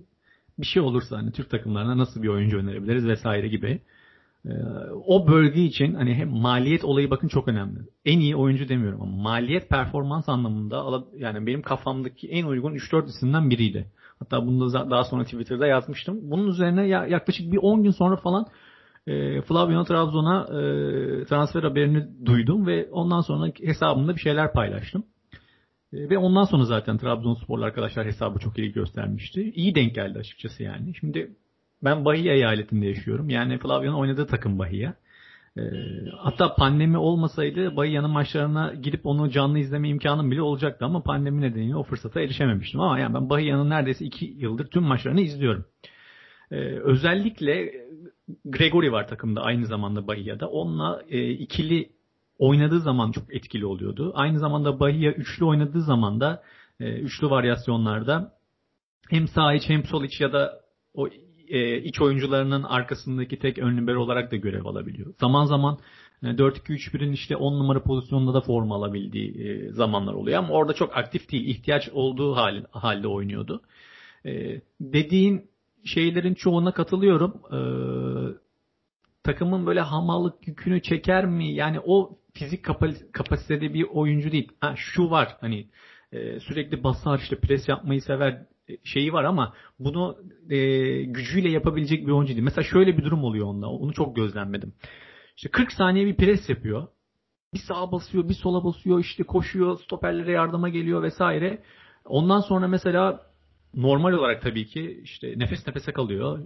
[0.58, 3.80] Bir şey olursa hani Türk takımlarına nasıl bir oyuncu önerebiliriz vesaire gibi.
[4.46, 4.52] E,
[5.06, 7.78] o bölge için hani hem maliyet olayı bakın çok önemli.
[8.04, 13.50] En iyi oyuncu demiyorum ama maliyet performans anlamında yani benim kafamdaki en uygun 3-4 isimden
[13.50, 13.86] biriydi.
[14.18, 16.18] Hatta bunu da daha sonra Twitter'da yazmıştım.
[16.22, 18.46] Bunun üzerine yaklaşık bir 10 gün sonra falan
[19.06, 25.04] e, Flavio Trabzon'a e, transfer haberini duydum ve ondan sonra hesabımda bir şeyler paylaştım.
[25.92, 29.52] E, ve ondan sonra zaten Trabzonsporlu arkadaşlar hesabı çok iyi göstermişti.
[29.54, 30.94] İyi denk geldi açıkçası yani.
[31.00, 31.30] Şimdi
[31.84, 33.30] ben Bahia eyaletinde yaşıyorum.
[33.30, 34.94] Yani Flavio'nun oynadığı takım Bahia.
[35.56, 35.62] E,
[36.18, 41.76] hatta pandemi olmasaydı Bahia'nın maçlarına gidip onu canlı izleme imkanım bile olacaktı ama pandemi nedeniyle
[41.76, 42.80] o fırsata erişememiştim.
[42.80, 45.64] Ama yani ben Bahia'nın neredeyse iki yıldır tüm maçlarını izliyorum.
[46.50, 47.72] E, özellikle
[48.44, 50.48] Gregory var takımda aynı zamanda Bahia'da.
[50.48, 51.90] Onunla e, ikili
[52.38, 54.12] oynadığı zaman çok etkili oluyordu.
[54.14, 56.42] Aynı zamanda Bahia üçlü oynadığı zaman da
[56.80, 58.32] e, üçlü varyasyonlarda
[59.10, 60.60] hem sağ iç hem sol iç ya da
[60.94, 61.08] o
[61.48, 65.14] e, iç oyuncularının arkasındaki tek ön libero olarak da görev alabiliyor.
[65.20, 65.78] Zaman zaman
[66.22, 70.96] Yani 4-2-3-1'in işte 10 numara pozisyonunda da forma alabildiği e, zamanlar oluyor ama orada çok
[70.96, 71.46] aktif değil.
[71.48, 73.62] ihtiyaç olduğu hal, halde oynuyordu.
[74.26, 75.50] E, dediğin
[75.84, 77.34] şeylerin çoğuna katılıyorum.
[77.52, 77.58] E,
[79.22, 81.52] takımın böyle hamallık yükünü çeker mi?
[81.52, 82.64] Yani o fizik
[83.12, 84.52] kapasitede bir oyuncu değil.
[84.60, 85.66] Ha, şu var hani
[86.12, 88.46] e, sürekli basar işte pres yapmayı sever e,
[88.84, 90.16] şeyi var ama bunu
[90.50, 90.58] e,
[91.02, 92.44] gücüyle yapabilecek bir oyuncu değil.
[92.44, 93.70] Mesela şöyle bir durum oluyor onda.
[93.70, 94.72] Onu çok gözlemledim.
[95.36, 96.86] İşte 40 saniye bir pres yapıyor.
[97.54, 101.62] Bir sağa basıyor, bir sola basıyor, işte koşuyor, stoperlere yardıma geliyor vesaire.
[102.04, 103.26] Ondan sonra mesela
[103.74, 106.38] normal olarak tabii ki işte nefes nefese kalıyor.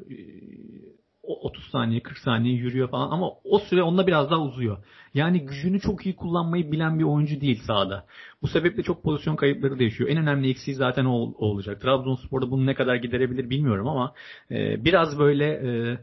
[1.33, 4.79] 30 saniye 40 saniye yürüyor falan ama o süre onda biraz daha uzuyor.
[5.15, 8.05] Yani gücünü çok iyi kullanmayı bilen bir oyuncu değil sahada.
[8.43, 10.11] Bu sebeple çok pozisyon kayıpları da yaşıyor.
[10.11, 11.81] En önemli eksiği zaten o olacak.
[11.81, 14.15] Trabzonspor'da bunu ne kadar giderebilir bilmiyorum ama
[14.51, 15.99] e, biraz böyle e,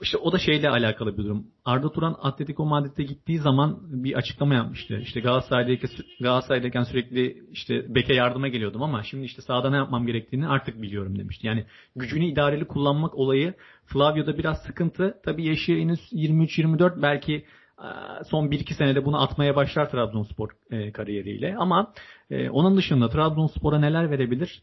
[0.00, 1.46] işte o da şeyle alakalı bir durum.
[1.64, 4.98] Arda Turan Atletico Madrid'e gittiği zaman bir açıklama yapmıştı.
[5.02, 10.48] İşte Galatasaray'dayken, Galatasaray'dayken sürekli işte beke yardıma geliyordum ama şimdi işte sahada ne yapmam gerektiğini
[10.48, 11.46] artık biliyorum demişti.
[11.46, 11.64] Yani
[11.96, 13.54] gücünü idareli kullanmak olayı
[13.86, 15.14] Flavio'da biraz sıkıntı.
[15.24, 17.44] Tabii yaşı henüz 23-24 belki
[18.30, 20.50] son 1-2 senede bunu atmaya başlar Trabzonspor
[20.94, 21.56] kariyeriyle.
[21.58, 21.92] Ama
[22.50, 24.62] onun dışında Trabzonspor'a neler verebilir?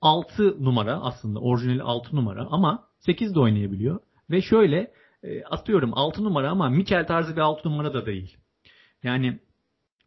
[0.00, 4.00] 6 numara aslında orijinali 6 numara ama 8 de oynayabiliyor.
[4.30, 8.36] Ve şöyle e, atıyorum 6 numara ama Mikel tarzı bir 6 numara da değil.
[9.02, 9.40] Yani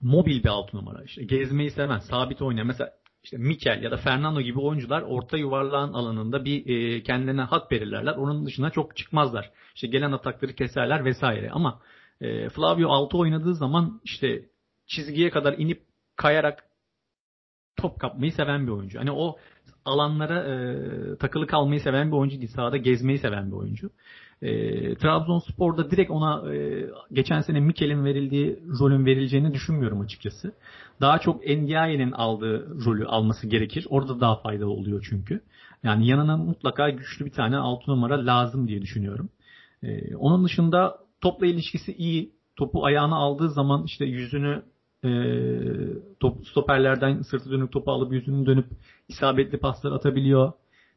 [0.02, 1.04] mobil bir 6 numara.
[1.04, 2.68] İşte gezmeyi seven, sabit oynayan.
[2.68, 7.72] Mesela işte Mikel ya da Fernando gibi oyuncular orta yuvarlağın alanında bir e, kendilerine hat
[7.72, 8.14] belirlerler.
[8.14, 9.52] Onun dışına çok çıkmazlar.
[9.76, 11.52] İşte gelen atakları keserler vesaire.
[11.52, 11.82] Ama
[12.22, 14.46] e, Flavio 6 oynadığı zaman işte
[14.88, 15.82] çizgiye kadar inip
[16.16, 16.64] kayarak
[17.76, 19.00] top kapmayı seven bir oyuncu.
[19.00, 19.38] Hani o
[19.86, 22.52] alanlara e, takılı kalmayı seven bir oyuncu değil.
[22.56, 23.90] Sahada gezmeyi seven bir oyuncu.
[24.42, 24.52] E,
[24.96, 30.54] Trabzonspor'da direkt ona e, geçen sene Mikel'in verildiği rolün verileceğini düşünmüyorum açıkçası.
[31.02, 33.88] Daha çok Ndiaye'nin aldığı rolü alması gerekir.
[33.90, 35.42] Orada daha faydalı oluyor çünkü.
[35.84, 39.30] Yani yanına mutlaka güçlü bir tane 6 numara lazım diye düşünüyorum.
[39.84, 42.32] E, onun dışında topla ilişkisi iyi.
[42.56, 44.64] Topu ayağına aldığı zaman işte yüzünü
[45.06, 45.10] e,
[46.20, 48.66] top, stoperlerden sırtı dönük topu alıp yüzünü dönüp
[49.08, 50.52] isabetli paslar atabiliyor.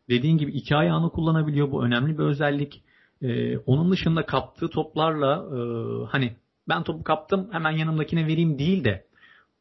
[0.09, 1.71] Dediğin gibi iki ayağını kullanabiliyor.
[1.71, 2.83] Bu önemli bir özellik.
[3.23, 5.59] E, onun dışında kaptığı toplarla e,
[6.07, 6.33] hani
[6.69, 9.07] ben topu kaptım hemen yanımdakine vereyim değil de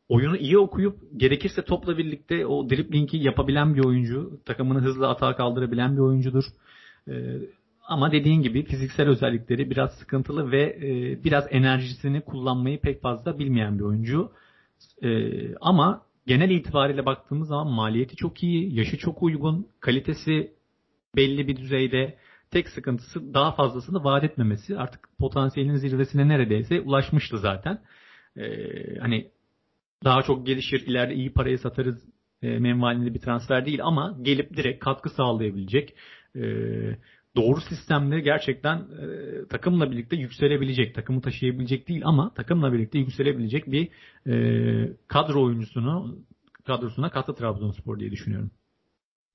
[0.09, 4.39] oyunu iyi okuyup gerekirse topla birlikte o driblingi yapabilen bir oyuncu.
[4.45, 6.43] Takımını hızlı atağa kaldırabilen bir oyuncudur.
[7.07, 7.13] E,
[7.83, 13.79] ama dediğin gibi fiziksel özellikleri biraz sıkıntılı ve e, biraz enerjisini kullanmayı pek fazla bilmeyen
[13.79, 14.31] bir oyuncu.
[15.03, 15.09] E,
[15.55, 20.51] ama genel itibariyle baktığımız zaman maliyeti çok iyi, yaşı çok uygun, kalitesi
[21.15, 22.17] belli bir düzeyde.
[22.51, 24.77] Tek sıkıntısı daha fazlasını vaat etmemesi.
[24.77, 27.81] Artık potansiyelin zirvesine neredeyse ulaşmıştı zaten.
[28.37, 29.31] Ee, hani
[30.03, 32.03] daha çok gelişir, ileride iyi paraya satarız
[32.41, 35.95] e, menvalinde bir transfer değil ama gelip direkt katkı sağlayabilecek,
[36.35, 36.41] e,
[37.35, 39.07] doğru sistemde gerçekten e,
[39.49, 43.89] takımla birlikte yükselebilecek, takımı taşıyabilecek değil ama takımla birlikte yükselebilecek bir
[44.27, 46.17] e, kadro oyuncusunu
[46.65, 48.51] kadrosuna kattı Trabzonspor diye düşünüyorum.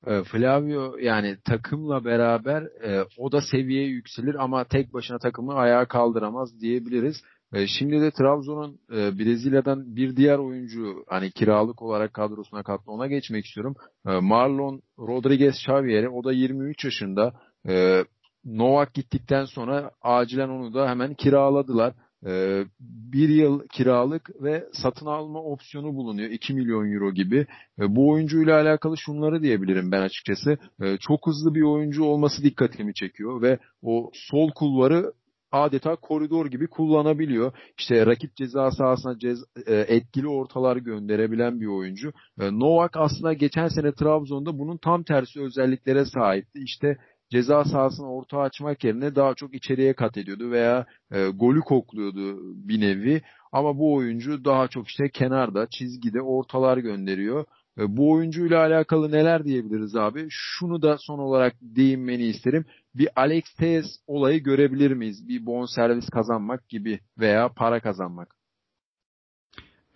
[0.06, 5.84] E, Flavio yani takımla beraber e, o da seviyeye yükselir ama tek başına takımı ayağa
[5.88, 7.16] kaldıramaz diyebiliriz.
[7.52, 13.06] E, şimdi de Trabzon'un e, Brezilya'dan bir diğer oyuncu hani kiralık olarak kadrosuna kattı ona
[13.06, 13.74] geçmek istiyorum.
[14.06, 17.32] E, Marlon Rodriguez Xavier'i o da 23 yaşında
[17.68, 18.04] e,
[18.44, 21.94] Novak gittikten sonra acilen onu da hemen kiraladılar.
[22.26, 26.30] E, bir yıl kiralık ve satın alma opsiyonu bulunuyor.
[26.30, 27.46] 2 milyon euro gibi.
[27.80, 30.58] E, bu oyuncuyla alakalı şunları diyebilirim ben açıkçası.
[30.82, 35.12] E, çok hızlı bir oyuncu olması dikkatimi çekiyor ve o sol kulvarı
[35.52, 37.52] adeta koridor gibi kullanabiliyor.
[37.78, 42.12] İşte rakip ceza sahasına cez, e, etkili ortalar gönderebilen bir oyuncu.
[42.38, 46.58] Novak aslında geçen sene Trabzon'da bunun tam tersi özelliklere sahipti.
[46.58, 46.96] İşte
[47.30, 52.38] ceza sahasını orta açmak yerine daha çok içeriye kat ediyordu veya e, golü kokluyordu
[52.68, 53.22] bir nevi.
[53.52, 57.44] Ama bu oyuncu daha çok işte kenarda, çizgide ortalar gönderiyor.
[57.78, 60.26] E, bu oyuncuyla alakalı neler diyebiliriz abi?
[60.30, 62.64] Şunu da son olarak değinmeni isterim.
[62.94, 65.28] Bir Alex Tejes olayı görebilir miyiz?
[65.28, 68.34] Bir bon servis kazanmak gibi veya para kazanmak.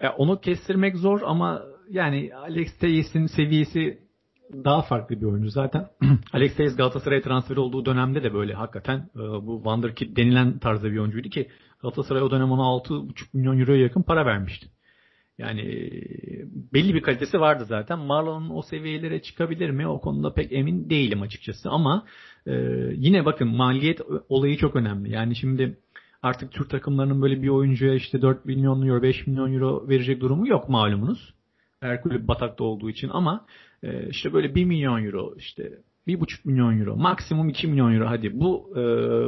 [0.00, 4.01] E, onu kestirmek zor ama yani Alex Tejes'in seviyesi
[4.64, 5.50] daha farklı bir oyuncu.
[5.50, 5.88] Zaten
[6.32, 10.98] Alex Tejes Galatasaray transferi olduğu dönemde de böyle hakikaten e, bu Wonderkid denilen tarzda bir
[10.98, 11.48] oyuncuydu ki
[11.82, 14.66] Galatasaray o dönem ona 6,5 milyon euroya yakın para vermişti.
[15.38, 15.90] Yani e,
[16.74, 17.98] belli bir kalitesi vardı zaten.
[17.98, 19.88] Marlon'un o seviyelere çıkabilir mi?
[19.88, 21.70] O konuda pek emin değilim açıkçası.
[21.70, 22.04] Ama
[22.46, 22.52] e,
[22.94, 25.12] yine bakın maliyet olayı çok önemli.
[25.12, 25.78] Yani şimdi
[26.22, 30.48] artık Türk takımlarının böyle bir oyuncuya işte 4 milyon euro, 5 milyon euro verecek durumu
[30.48, 31.34] yok malumunuz.
[31.82, 33.46] Her kulüp batakta olduğu için ama
[33.82, 35.72] e, işte böyle 1 milyon euro işte
[36.06, 38.80] 1,5 milyon euro maksimum 2 milyon euro hadi bu e,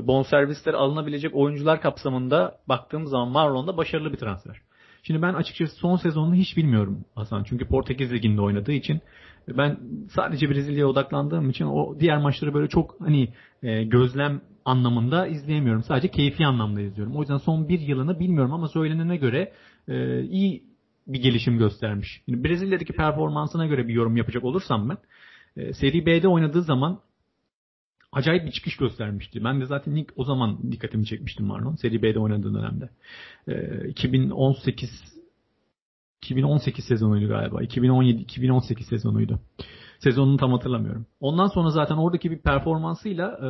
[0.06, 4.56] bonservisler alınabilecek oyuncular kapsamında baktığım zaman Marlon'da başarılı bir transfer.
[5.02, 7.44] Şimdi ben açıkçası son sezonunu hiç bilmiyorum Hasan.
[7.44, 9.00] Çünkü Portekiz Ligi'nde oynadığı için
[9.48, 9.78] ben
[10.10, 13.28] sadece Brezilya'ya odaklandığım için o diğer maçları böyle çok hani
[13.62, 15.82] e, gözlem anlamında izleyemiyorum.
[15.82, 17.16] Sadece keyfi anlamda izliyorum.
[17.16, 19.52] O yüzden son bir yılını bilmiyorum ama söylenene göre
[19.88, 20.73] e, iyi
[21.06, 22.22] bir gelişim göstermiş.
[22.24, 24.98] Şimdi Brezilya'daki performansına göre bir yorum yapacak olursam ben
[25.56, 27.00] e, Seri B'de oynadığı zaman
[28.12, 29.44] acayip bir çıkış göstermişti.
[29.44, 31.74] Ben de zaten ilk o zaman dikkatimi çekmiştim Marlon.
[31.74, 32.90] Seri B'de oynadığı dönemde.
[33.48, 35.14] E, 2018
[36.22, 37.62] 2018 sezonuydu galiba.
[37.62, 39.40] 2017-2018 sezonuydu.
[39.98, 41.06] Sezonunu tam hatırlamıyorum.
[41.20, 43.48] Ondan sonra zaten oradaki bir performansıyla e,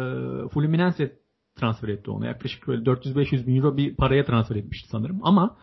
[0.48, 1.18] Fluminense
[1.56, 2.26] transfer etti onu.
[2.26, 5.20] Yaklaşık böyle 400-500 bin euro bir paraya transfer etmişti sanırım.
[5.22, 5.56] Ama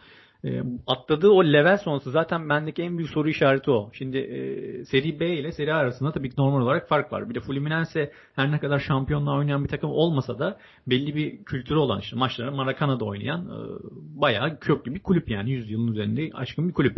[0.45, 3.89] e, atladığı o level sonrası zaten bendeki en büyük soru işareti o.
[3.93, 7.29] Şimdi e, seri B ile seri A arasında tabii ki normal olarak fark var.
[7.29, 11.77] Bir de Fluminense her ne kadar şampiyonluğa oynayan bir takım olmasa da belli bir kültürü
[11.77, 13.57] olan işte maçları Maracana'da oynayan e,
[14.21, 16.97] bayağı köklü bir kulüp yani 100 yılın üzerinde aşkın bir kulüp.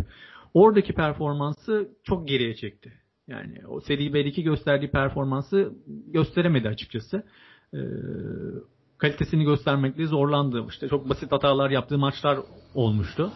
[0.54, 2.94] Oradaki performansı çok geriye çekti.
[3.28, 5.74] Yani o seri B'deki gösterdiği performansı
[6.08, 7.24] gösteremedi açıkçası.
[7.74, 7.78] Ee,
[9.04, 10.66] kalitesini göstermekte zorlandı.
[10.70, 12.40] İşte çok basit hatalar yaptığı maçlar
[12.76, 13.32] olmuştu.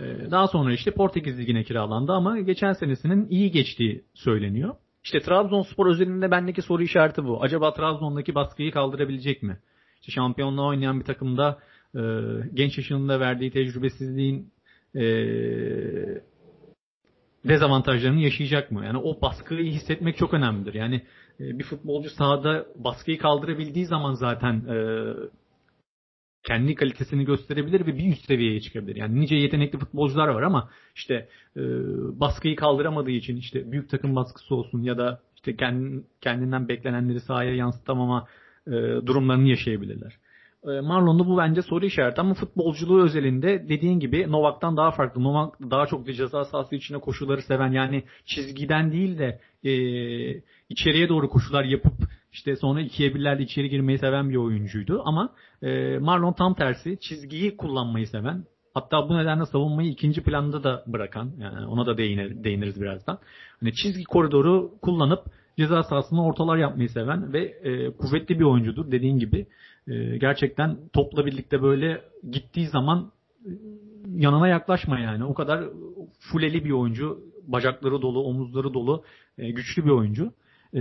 [0.00, 4.74] Ee, daha sonra işte Portekiz Ligi'ne kiralandı ama geçen senesinin iyi geçtiği söyleniyor.
[5.04, 7.42] İşte Trabzonspor özelinde bendeki soru işareti bu.
[7.42, 9.58] Acaba Trabzon'daki baskıyı kaldırabilecek mi?
[10.00, 11.58] İşte şampiyonluğa oynayan bir takımda
[11.94, 12.00] e,
[12.54, 14.52] genç yaşında verdiği tecrübesizliğin
[14.94, 15.02] e,
[17.44, 18.84] dezavantajlarını yaşayacak mı?
[18.84, 20.74] Yani o baskıyı hissetmek çok önemlidir.
[20.74, 21.02] Yani
[21.40, 24.76] bir futbolcu sahada baskıyı kaldırabildiği zaman zaten e,
[26.42, 28.96] kendi kalitesini gösterebilir ve bir üst seviyeye çıkabilir.
[28.96, 31.60] Yani nice yetenekli futbolcular var ama işte e,
[32.20, 35.56] baskıyı kaldıramadığı için işte büyük takım baskısı olsun ya da işte
[36.20, 38.26] kendinden beklenenleri sahaya yansıtamama
[39.06, 40.18] durumlarını yaşayabilirler.
[40.66, 45.22] E, Marlon'da bu bence soru işareti ama futbolculuğu özelinde dediğin gibi Novak'tan daha farklı.
[45.22, 51.28] Novak daha çok ceza sahası içine koşuları seven yani çizgiden değil de e, içeriye doğru
[51.28, 51.94] koşular yapıp
[52.32, 57.56] işte sonra ikiye birlerde içeri girmeyi seven bir oyuncuydu ama e, Marlon tam tersi çizgiyi
[57.56, 62.80] kullanmayı seven hatta bu nedenle savunmayı ikinci planda da bırakan yani ona da değinir, değiniriz
[62.80, 63.18] birazdan.
[63.60, 65.24] Hani çizgi koridoru kullanıp
[65.58, 69.46] ceza sahasında ortalar yapmayı seven ve e, kuvvetli bir oyuncudur dediğin gibi.
[69.88, 73.12] E, gerçekten topla birlikte böyle gittiği zaman
[74.08, 75.24] yanına yaklaşma yani.
[75.24, 75.64] O kadar
[76.20, 77.18] fuleli bir oyuncu.
[77.46, 79.04] Bacakları dolu, omuzları dolu,
[79.38, 80.32] e, güçlü bir oyuncu.
[80.74, 80.80] E,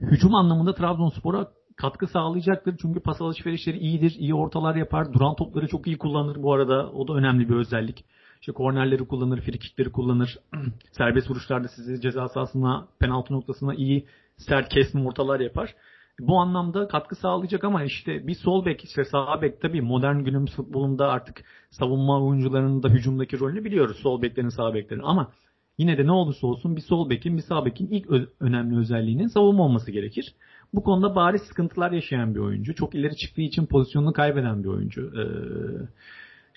[0.00, 2.76] hücum anlamında Trabzonspor'a katkı sağlayacaktır.
[2.82, 5.12] Çünkü pas alışverişleri iyidir, iyi ortalar yapar.
[5.12, 6.90] Duran topları çok iyi kullanır bu arada.
[6.92, 8.04] O da önemli bir özellik.
[8.40, 10.38] İşte kornerleri kullanır, frikikleri kullanır.
[10.92, 15.74] Serbest vuruşlarda sizi ceza sahasına, penaltı noktasına iyi sert kesme ortalar yapar.
[16.20, 20.56] Bu anlamda katkı sağlayacak ama işte bir sol bek, işte sağ bek tabii modern günümüz
[20.56, 23.96] futbolunda artık savunma oyuncularının da hücumdaki rolünü biliyoruz.
[24.02, 25.32] Sol beklerin, sağ beklerin ama
[25.78, 28.06] yine de ne olursa olsun bir sol bekin, bir sağ bekin ilk
[28.40, 30.34] önemli özelliğinin savunma olması gerekir.
[30.74, 32.74] Bu konuda bariz sıkıntılar yaşayan bir oyuncu.
[32.74, 35.12] Çok ileri çıktığı için pozisyonunu kaybeden bir oyuncu.
[35.16, 35.24] Ee,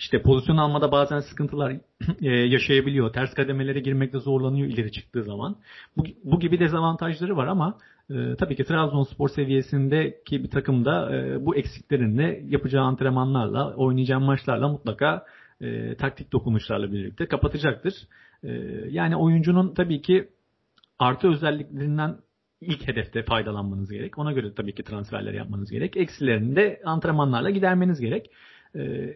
[0.02, 1.72] işte pozisyon almada bazen sıkıntılar
[2.22, 3.14] e, yaşayabiliyor.
[3.14, 5.56] Ters kademelere girmekte zorlanıyor ileri çıktığı zaman.
[5.98, 7.78] Bu, bu gibi dezavantajları var ama
[8.10, 15.26] e, tabii ki Trabzonspor seviyesindeki bir takımda e, bu eksiklerini yapacağı antrenmanlarla, oynayacağı maçlarla mutlaka
[15.62, 17.94] e, taktik dokunuşlarla birlikte kapatacaktır.
[18.44, 18.52] E,
[18.90, 20.30] yani oyuncunun tabii ki
[21.00, 22.18] artı özelliklerinden
[22.62, 24.18] ilk hedefte faydalanmanız gerek.
[24.18, 25.98] Ona göre tabii ki transferler yapmanız gerek.
[25.98, 28.32] Eksilerini de antrenmanlarla gidermeniz gerek.
[28.76, 29.16] E,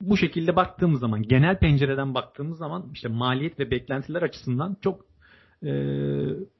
[0.00, 5.00] bu şekilde baktığımız zaman, genel pencereden baktığımız zaman işte maliyet ve beklentiler açısından çok
[5.62, 5.70] e,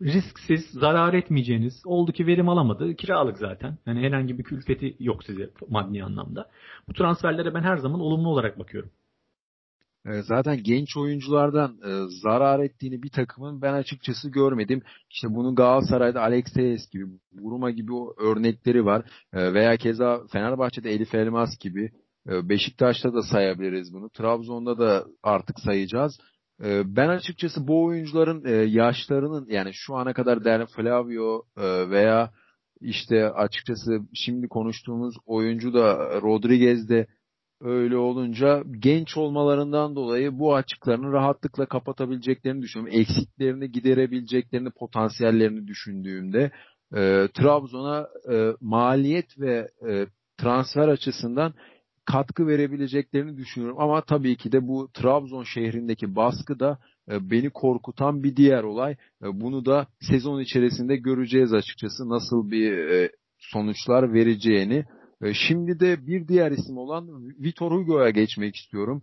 [0.03, 3.79] risksiz, zarar etmeyeceğiniz, oldu ki verim alamadı, kiralık zaten.
[3.87, 6.51] Yani herhangi bir külfeti yok size maddi anlamda.
[6.89, 8.91] Bu transferlere ben her zaman olumlu olarak bakıyorum.
[10.07, 11.91] E, zaten genç oyunculardan e,
[12.23, 14.83] zarar ettiğini bir takımın ben açıkçası görmedim.
[15.11, 19.03] İşte bunun Galatasaray'da Alex Telles gibi, Buruma gibi o örnekleri var.
[19.33, 21.91] E, veya keza Fenerbahçe'de Elif Elmas gibi.
[22.29, 24.11] Beşiktaş'ta da sayabiliriz bunu.
[24.11, 26.19] Trabzon'da da artık sayacağız.
[26.65, 32.31] Ee, ben açıkçası bu oyuncuların e, yaşlarının yani şu ana kadar değerli Flavio e, veya
[32.81, 37.07] işte açıkçası şimdi konuştuğumuz oyuncu da Rodriguez de
[37.61, 43.01] öyle olunca genç olmalarından dolayı bu açıklarını rahatlıkla kapatabileceklerini düşünüyorum.
[43.01, 46.51] Eksiklerini giderebileceklerini, potansiyellerini düşündüğümde
[46.95, 50.07] e, Trabzon'a e, maliyet ve e,
[50.39, 51.55] transfer açısından
[52.13, 53.81] katkı verebileceklerini düşünüyorum.
[53.81, 56.79] Ama tabii ki de bu Trabzon şehrindeki baskı da
[57.11, 58.93] e, beni korkutan bir diğer olay.
[59.23, 64.85] E, bunu da sezon içerisinde göreceğiz açıkçası nasıl bir e, sonuçlar vereceğini.
[65.33, 69.03] Şimdi de bir diğer isim olan Vitor Hugo'ya geçmek istiyorum.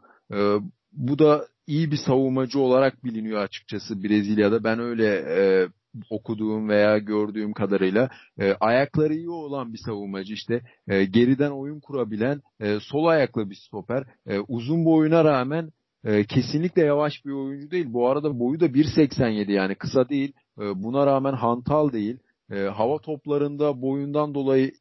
[0.93, 4.63] Bu da iyi bir savunmacı olarak biliniyor açıkçası Brezilya'da.
[4.63, 5.07] Ben öyle
[6.09, 12.41] okuduğum veya gördüğüm kadarıyla e, ayakları iyi olan bir savunmacı işte e, geriden oyun kurabilen
[12.59, 14.03] e, sol ayaklı bir stoper.
[14.27, 15.71] E, uzun boyuna rağmen
[16.03, 17.85] e, kesinlikle yavaş bir oyuncu değil.
[17.89, 20.33] Bu arada boyu da 1.87 yani kısa değil.
[20.59, 22.17] E, buna rağmen hantal değil.
[22.51, 24.71] E, hava toplarında boyundan dolayı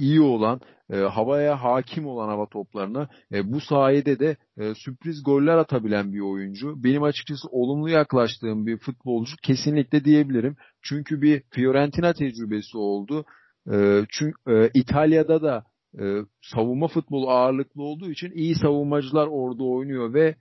[0.00, 5.56] iyi olan, e, havaya hakim olan hava toplarına e, bu sayede de e, sürpriz goller
[5.56, 6.84] atabilen bir oyuncu.
[6.84, 10.56] Benim açıkçası olumlu yaklaştığım bir futbolcu kesinlikle diyebilirim.
[10.82, 13.24] Çünkü bir Fiorentina tecrübesi oldu.
[13.72, 15.64] E, çünkü e, İtalya'da da
[16.00, 16.04] e,
[16.42, 20.36] savunma futbolu ağırlıklı olduğu için iyi savunmacılar orada oynuyor ve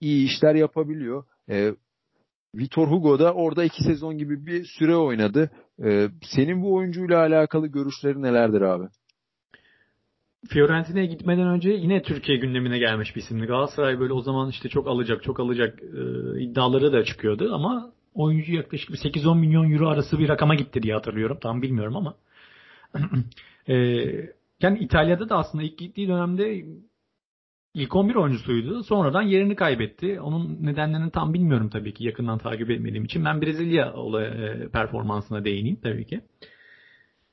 [0.00, 1.24] iyi işler yapabiliyor.
[1.50, 1.74] E,
[2.54, 5.50] Vitor Hugo da orada iki sezon gibi bir süre oynadı.
[5.84, 8.84] Ee, senin bu oyuncuyla alakalı görüşlerin nelerdir abi?
[10.48, 13.46] Fiorentina'ya gitmeden önce yine Türkiye gündemine gelmiş bir isimdi.
[13.46, 18.52] Galatasaray böyle o zaman işte çok alacak, çok alacak e, iddiaları da çıkıyordu ama oyuncu
[18.52, 21.38] yaklaşık bir 8-10 milyon euro arası bir rakama gitti diye hatırlıyorum.
[21.42, 22.14] Tam bilmiyorum ama.
[23.68, 23.74] e,
[24.60, 26.64] yani İtalya'da da aslında ilk gittiği dönemde
[27.76, 28.82] ilk 11 oyuncusuydu.
[28.82, 30.20] Sonradan yerini kaybetti.
[30.20, 33.24] Onun nedenlerini tam bilmiyorum tabii ki yakından takip etmediğim için.
[33.24, 36.20] Ben Brezilya olay, e, performansına değineyim tabii ki.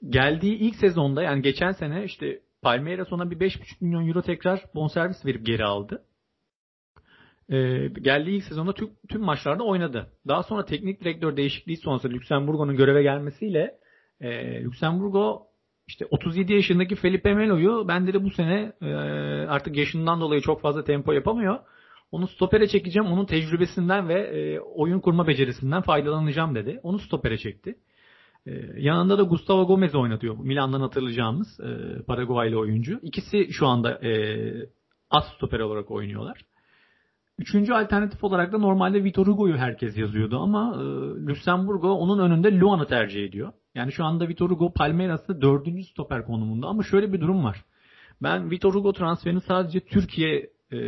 [0.09, 5.25] Geldiği ilk sezonda yani geçen sene işte Palmeiras ona bir 5,5 milyon euro tekrar bonservis
[5.25, 6.03] verip geri aldı.
[7.49, 10.11] Ee, geldiği ilk sezonda tüm, tüm maçlarda oynadı.
[10.27, 13.79] Daha sonra teknik direktör değişikliği sonrası Lüksemburgo'nun göreve gelmesiyle
[14.21, 15.47] e, Lüksemburgo
[15.87, 18.93] işte 37 yaşındaki Felipe Melo'yu ben de bu sene e,
[19.47, 21.59] artık yaşından dolayı çok fazla tempo yapamıyor.
[22.11, 23.11] Onu stopere çekeceğim.
[23.11, 26.79] Onun tecrübesinden ve e, oyun kurma becerisinden faydalanacağım dedi.
[26.83, 27.75] Onu stopere çekti.
[28.45, 30.37] E, yanında da Gustavo Gomez oynatıyor.
[30.37, 31.59] Milan'dan hatırlayacağımız
[32.07, 32.99] Paraguaylı oyuncu.
[33.01, 33.99] İkisi şu anda
[35.09, 36.45] as stoper olarak oynuyorlar.
[37.39, 40.83] Üçüncü alternatif olarak da normalde Vitor Hugo'yu herkes yazıyordu ama e,
[41.27, 43.53] Luxemburgo onun önünde Luan'ı tercih ediyor.
[43.75, 47.65] Yani şu anda Vitor Hugo Palmeiras'ta dördüncü stoper konumunda ama şöyle bir durum var.
[48.23, 50.79] Ben Vitor Hugo transferini sadece Türkiye e,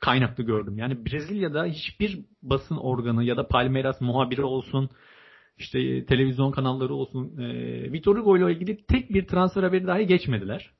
[0.00, 0.78] kaynaklı gördüm.
[0.78, 4.90] Yani Brezilya'da hiçbir basın organı ya da Palmeiras muhabiri olsun,
[5.58, 10.70] işte televizyon kanalları olsun, e, Vitor Hugo ile ilgili tek bir transfer haberi dahi geçmediler.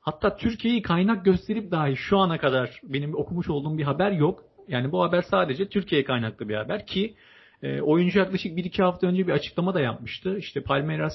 [0.00, 4.44] Hatta Türkiye'yi kaynak gösterip dahi şu ana kadar benim okumuş olduğum bir haber yok.
[4.68, 7.14] Yani bu haber sadece Türkiye kaynaklı bir haber ki
[7.62, 10.38] e, oyuncu yaklaşık 1-2 hafta önce bir açıklama da yapmıştı.
[10.38, 11.14] İşte Palmeiras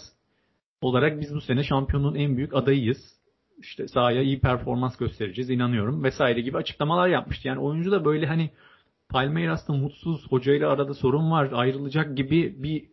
[0.82, 2.98] olarak biz bu sene şampiyonun en büyük adayıyız.
[3.60, 7.48] İşte sahaya iyi performans göstereceğiz inanıyorum vesaire gibi açıklamalar yapmıştı.
[7.48, 8.50] Yani oyuncu da böyle hani
[9.10, 12.86] Palmeiras'ta mutsuz, hocayla arada sorun var, ayrılacak gibi bir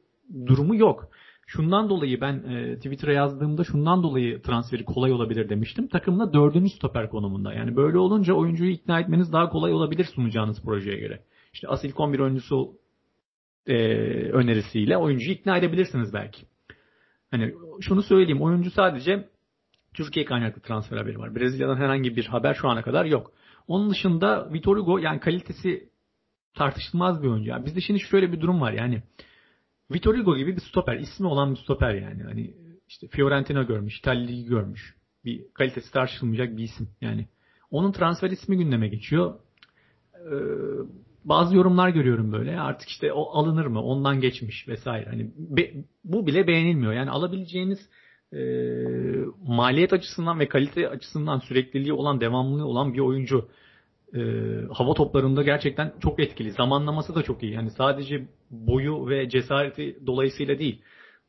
[0.46, 1.08] durumu yok.
[1.46, 5.88] Şundan dolayı ben e, Twitter'a yazdığımda şundan dolayı transferi kolay olabilir demiştim.
[5.88, 7.52] Takımda dördüncü stoper konumunda.
[7.52, 11.20] Yani böyle olunca oyuncuyu ikna etmeniz daha kolay olabilir sunacağınız projeye göre.
[11.52, 12.72] İşte asil 11 oyuncusu
[13.66, 13.74] e,
[14.30, 16.46] önerisiyle oyuncuyu ikna edebilirsiniz belki.
[17.30, 19.28] Hani şunu söyleyeyim oyuncu sadece
[19.94, 21.34] Türkiye kaynaklı transfer haberi var.
[21.34, 23.32] Brezilya'dan herhangi bir haber şu ana kadar yok.
[23.68, 25.88] Onun dışında Vitor Hugo yani kalitesi
[26.54, 27.50] tartışılmaz bir oyuncu.
[27.50, 29.02] Yani bizde şimdi şöyle bir durum var yani
[29.90, 32.22] Vitor Hugo gibi bir stoper, ismi olan bir stoper yani.
[32.22, 32.54] Hani
[32.88, 34.94] işte Fiorentina görmüş, İtalya Ligi görmüş.
[35.24, 37.28] Bir kalitesi tartışılmayacak bir isim yani.
[37.70, 39.34] Onun transfer ismi gündeme geçiyor.
[40.14, 40.34] Ee,
[41.24, 42.60] bazı yorumlar görüyorum böyle.
[42.60, 43.82] Artık işte o alınır mı?
[43.82, 45.10] Ondan geçmiş vesaire.
[45.10, 45.72] Hani be,
[46.04, 46.92] bu bile beğenilmiyor.
[46.92, 47.78] Yani alabileceğiniz
[48.32, 48.40] e,
[49.46, 53.48] maliyet açısından ve kalite açısından sürekliliği olan, devamlılığı olan bir oyuncu
[54.14, 54.20] e,
[54.72, 56.52] hava toplarında gerçekten çok etkili.
[56.52, 57.52] Zamanlaması da çok iyi.
[57.52, 60.82] Yani sadece boyu ve cesareti dolayısıyla değil.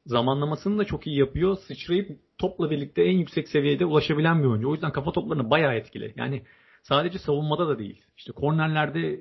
[0.05, 1.57] Zamanlamasını da çok iyi yapıyor.
[1.67, 4.69] Sıçrayıp topla birlikte en yüksek seviyede ulaşabilen bir oyuncu.
[4.69, 6.13] O yüzden kafa toplarını bayağı etkili.
[6.17, 6.43] Yani
[6.83, 8.01] sadece savunmada da değil.
[8.17, 9.19] İşte kornerlerde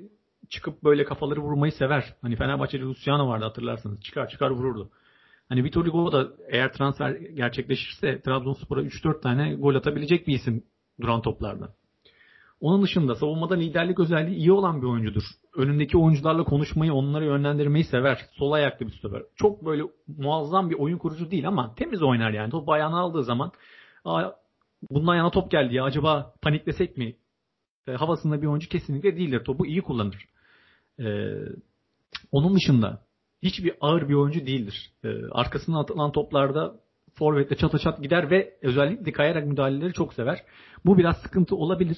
[0.51, 2.13] çıkıp böyle kafaları vurmayı sever.
[2.21, 4.01] Hani Fenerbahçe'de Luciano vardı hatırlarsanız.
[4.01, 4.89] Çıkar çıkar vururdu.
[5.49, 10.63] Hani Vitor Hugo da eğer transfer gerçekleşirse Trabzonspor'a 3-4 tane gol atabilecek bir isim
[11.01, 11.73] duran toplarda.
[12.61, 15.23] Onun dışında savunmada liderlik özelliği iyi olan bir oyuncudur.
[15.55, 18.25] Önündeki oyuncularla konuşmayı, onları yönlendirmeyi sever.
[18.31, 19.23] Sol ayaklı bir stoper.
[19.35, 19.83] Çok böyle
[20.17, 22.51] muazzam bir oyun kurucu değil ama temiz oynar yani.
[22.51, 23.51] Top ayağına aldığı zaman
[24.91, 27.15] bundan yana top geldi ya acaba paniklesek mi?
[27.87, 29.43] E, havasında bir oyuncu kesinlikle değildir.
[29.43, 30.27] Topu iyi kullanır.
[31.01, 31.35] E,
[32.31, 33.01] onun dışında
[33.43, 34.91] hiçbir ağır bir oyuncu değildir.
[35.03, 36.75] E, arkasından atılan toplarda
[37.13, 40.43] forvetle çata çat gider ve özellikle kayarak müdahaleleri çok sever.
[40.85, 41.97] Bu biraz sıkıntı olabilir.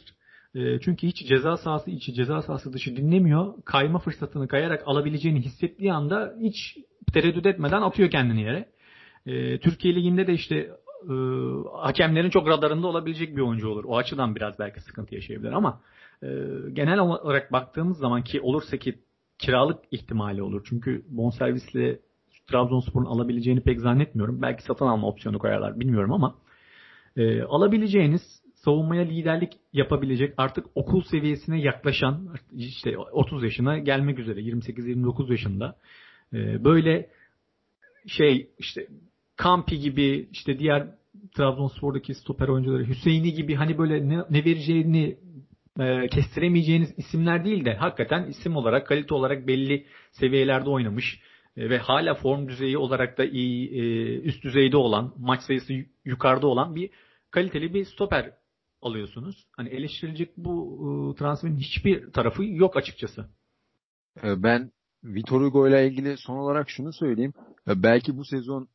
[0.55, 3.53] E, çünkü hiç ceza sahası içi, ceza sahası dışı dinlemiyor.
[3.65, 6.77] Kayma fırsatını kayarak alabileceğini hissettiği anda hiç
[7.13, 8.69] tereddüt etmeden atıyor kendini yere.
[9.25, 10.71] E, Türkiye Ligi'nde de işte
[11.09, 11.15] e,
[11.77, 13.83] hakemlerin çok radarında olabilecek bir oyuncu olur.
[13.87, 15.81] O açıdan biraz belki sıkıntı yaşayabilir ama
[16.23, 16.27] e,
[16.73, 18.99] genel olarak baktığımız zaman ki olursa ki
[19.39, 20.65] kiralık ihtimali olur.
[20.69, 21.99] Çünkü bonservisle
[22.47, 24.41] Trabzonspor'un alabileceğini pek zannetmiyorum.
[24.41, 26.35] Belki satın alma opsiyonu koyarlar bilmiyorum ama
[27.17, 28.21] e, alabileceğiniz
[28.55, 35.75] savunmaya liderlik yapabilecek artık okul seviyesine yaklaşan işte 30 yaşına gelmek üzere 28-29 yaşında
[36.33, 37.09] e, böyle
[38.07, 38.87] şey işte
[39.35, 40.87] Kampi gibi işte diğer
[41.35, 45.17] Trabzonspor'daki stoper oyuncuları Hüseyin'i gibi hani böyle ne, ne vereceğini
[45.79, 51.19] e, kestiremeyeceğiniz isimler değil de hakikaten isim olarak kalite olarak belli seviyelerde oynamış
[51.57, 53.81] e, ve hala form düzeyi olarak da iyi e,
[54.19, 55.73] üst düzeyde olan maç sayısı
[56.05, 56.89] yukarıda olan bir
[57.31, 58.33] kaliteli bir stoper
[58.81, 59.47] alıyorsunuz.
[59.51, 60.79] Hani eleştirilecek bu
[61.15, 63.25] e, transferin hiçbir tarafı yok açıkçası.
[64.23, 64.71] E, ben
[65.03, 67.33] Vitor Hugo ile ilgili son olarak şunu söyleyeyim.
[67.67, 68.67] E, belki bu sezon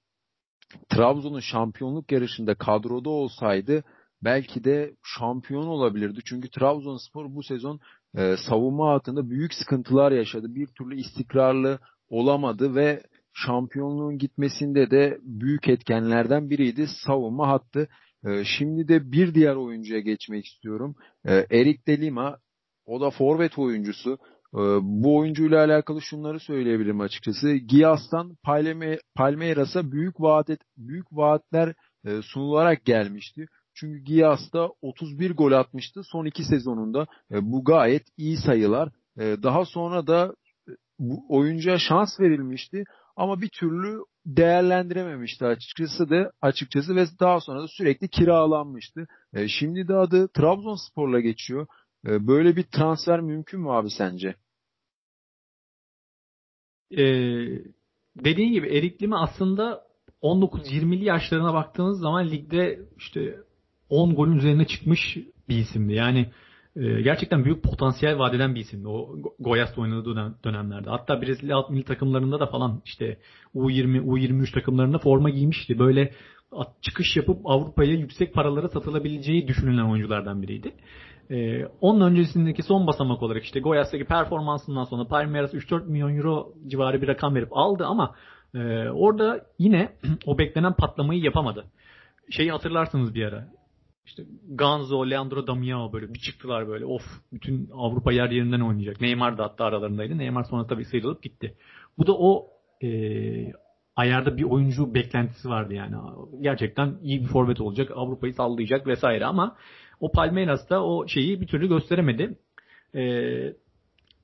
[0.89, 3.85] Trabzon'un şampiyonluk yarışında kadroda olsaydı
[4.23, 6.21] belki de şampiyon olabilirdi.
[6.25, 7.81] Çünkü Trabzonspor bu sezon
[8.17, 10.55] e, savunma hattında büyük sıkıntılar yaşadı.
[10.55, 13.03] Bir türlü istikrarlı olamadı ve
[13.33, 17.89] şampiyonluğun gitmesinde de büyük etkenlerden biriydi savunma hattı.
[18.27, 20.97] E, şimdi de bir diğer oyuncuya geçmek istiyorum.
[21.25, 22.39] E, Erik Delima
[22.87, 24.19] o da forvet oyuncusu.
[24.55, 27.55] E, bu oyuncuyla alakalı şunları söyleyebilirim açıkçası.
[27.55, 31.75] Gias'tan Palme, Palmeiras'a büyük vaat et, büyük vaatler
[32.05, 33.47] e, sunularak gelmişti.
[33.75, 37.07] Çünkü Gias da 31 gol atmıştı son iki sezonunda.
[37.31, 38.89] E, bu gayet iyi sayılar.
[39.19, 40.35] E, daha sonra da
[40.99, 42.85] bu oyuncuya şans verilmişti
[43.17, 49.07] ama bir türlü değerlendirememişti açıkçası da açıkçası ve daha sonra da sürekli kiralanmıştı.
[49.47, 51.67] Şimdi de adı Trabzonspor'la geçiyor.
[52.07, 54.35] E, böyle bir transfer mümkün mü abi sence?
[56.91, 57.05] Ee,
[58.25, 59.89] dediğin gibi Erik Lime aslında
[60.23, 63.37] 19-20'li yaşlarına baktığınız zaman ligde işte
[63.89, 65.19] 10 golün üzerine çıkmış
[65.49, 65.95] bir isimdi.
[65.95, 66.31] Yani
[66.77, 70.91] e, gerçekten büyük potansiyel vadeden bir isimdi o Goyas'ta oynadığı dönemlerde.
[70.91, 73.19] Hatta Brezilya alt milli takımlarında da falan işte
[73.55, 75.79] U20, U23 takımlarında forma giymişti.
[75.79, 76.13] Böyle
[76.83, 80.75] çıkış yapıp Avrupa'ya yüksek paralara satılabileceği düşünülen oyunculardan biriydi.
[81.31, 87.03] Ee, onun öncesindeki son basamak olarak işte Goyas'taki performansından sonra Palmeiras 3-4 milyon euro civarı
[87.03, 88.15] bir rakam verip aldı ama
[88.55, 88.59] e,
[88.89, 89.93] orada yine
[90.27, 91.65] o beklenen patlamayı yapamadı.
[92.31, 93.49] Şeyi hatırlarsınız bir ara.
[94.07, 96.85] İşte Ganzo, Leandro Damiao böyle bir çıktılar böyle.
[96.85, 97.03] Of
[97.33, 99.01] bütün Avrupa yer yerinden oynayacak.
[99.01, 100.19] Neymar da hatta aralarındaydı.
[100.19, 101.55] Neymar sonra tabii sıyrılıp gitti.
[101.99, 102.47] Bu da o
[102.83, 102.89] e,
[103.97, 105.97] ayarda bir oyuncu beklentisi vardı yani.
[106.41, 107.91] Gerçekten iyi bir forvet olacak.
[107.95, 109.57] Avrupa'yı sallayacak vesaire ama
[110.01, 112.39] o Palmeiras da o şeyi bir türlü gösteremedi.
[112.95, 113.03] E,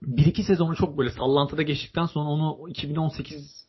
[0.02, 3.64] bir iki sezonu çok böyle sallantıda geçtikten sonra onu 2018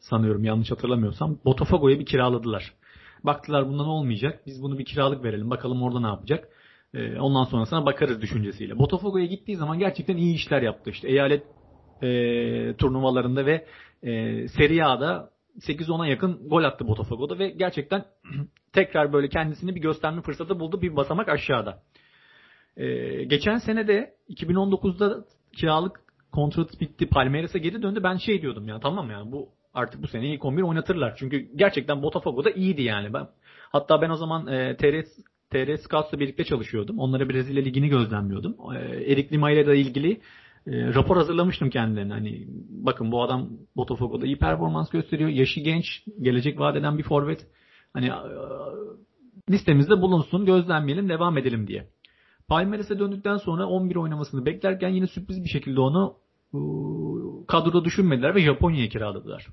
[0.00, 2.74] sanıyorum yanlış hatırlamıyorsam Botafogo'ya bir kiraladılar.
[3.24, 4.42] Baktılar bundan olmayacak.
[4.46, 5.50] Biz bunu bir kiralık verelim.
[5.50, 6.48] Bakalım orada ne yapacak.
[6.94, 8.78] E, ondan sonrasına bakarız düşüncesiyle.
[8.78, 10.90] Botafogo'ya gittiği zaman gerçekten iyi işler yaptı.
[10.90, 11.44] İşte eyalet
[12.02, 13.66] e, turnuvalarında ve
[14.02, 18.04] e, Serie A'da 8-10'a yakın gol attı Botafogo'da ve gerçekten
[18.72, 21.82] tekrar böyle kendisini bir gösterme fırsatı buldu bir basamak aşağıda.
[22.76, 25.24] Ee, geçen sene de 2019'da
[25.56, 26.00] kiralık
[26.32, 27.08] kontrat bitti.
[27.08, 28.00] Palmeiras'a geri döndü.
[28.02, 31.16] Ben şey diyordum ya tamam yani bu artık bu sene ilk 11 oynatırlar.
[31.16, 33.12] Çünkü gerçekten Botafogo'da iyiydi yani.
[33.12, 33.28] Ben
[33.72, 35.04] hatta ben o zaman e, TR
[35.50, 36.98] TR Scouts'la birlikte çalışıyordum.
[36.98, 38.56] Onlara Brezilya Ligi'ni gözlemliyordum.
[38.74, 38.78] E,
[39.12, 40.20] Erik Lima ile de ilgili
[40.66, 42.12] e, rapor hazırlamıştım kendilerine.
[42.12, 45.30] Hani bakın bu adam Botafogo'da iyi performans gösteriyor.
[45.30, 45.84] Yaşı genç,
[46.20, 47.46] gelecek vadeden bir forvet.
[47.92, 48.12] Hani e,
[49.50, 51.88] listemizde bulunsun, gözlemleyelim, devam edelim diye.
[52.48, 56.16] Palmeiras'a döndükten sonra 11 oynamasını beklerken yine sürpriz bir şekilde onu
[56.54, 56.58] e,
[57.46, 59.46] kadroda düşünmediler ve Japonya'ya kiraladılar.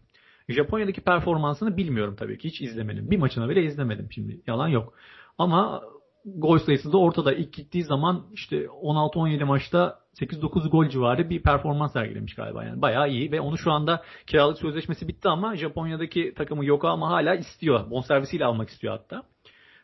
[0.49, 2.49] Japonya'daki performansını bilmiyorum tabii ki.
[2.49, 3.12] Hiç izlemedim.
[3.12, 4.41] Bir maçına bile izlemedim şimdi.
[4.47, 4.93] Yalan yok.
[5.38, 5.82] Ama
[6.26, 7.34] gol sayısı da ortada.
[7.34, 12.63] İlk gittiği zaman işte 16-17 maçta 8-9 gol civarı bir performans sergilemiş galiba.
[12.63, 17.09] Yani bayağı iyi ve onu şu anda kiralık sözleşmesi bitti ama Japonya'daki takımı yok ama
[17.09, 17.89] hala istiyor.
[17.89, 19.24] Bonservisiyle almak istiyor hatta.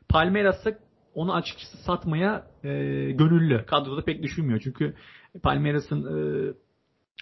[0.09, 0.65] Palmeiras
[1.15, 2.69] onu açıkçası satmaya e,
[3.11, 3.65] gönüllü.
[3.65, 4.59] Kadroda pek düşünmüyor.
[4.63, 4.93] Çünkü
[5.43, 6.53] Palmeiras'ın e,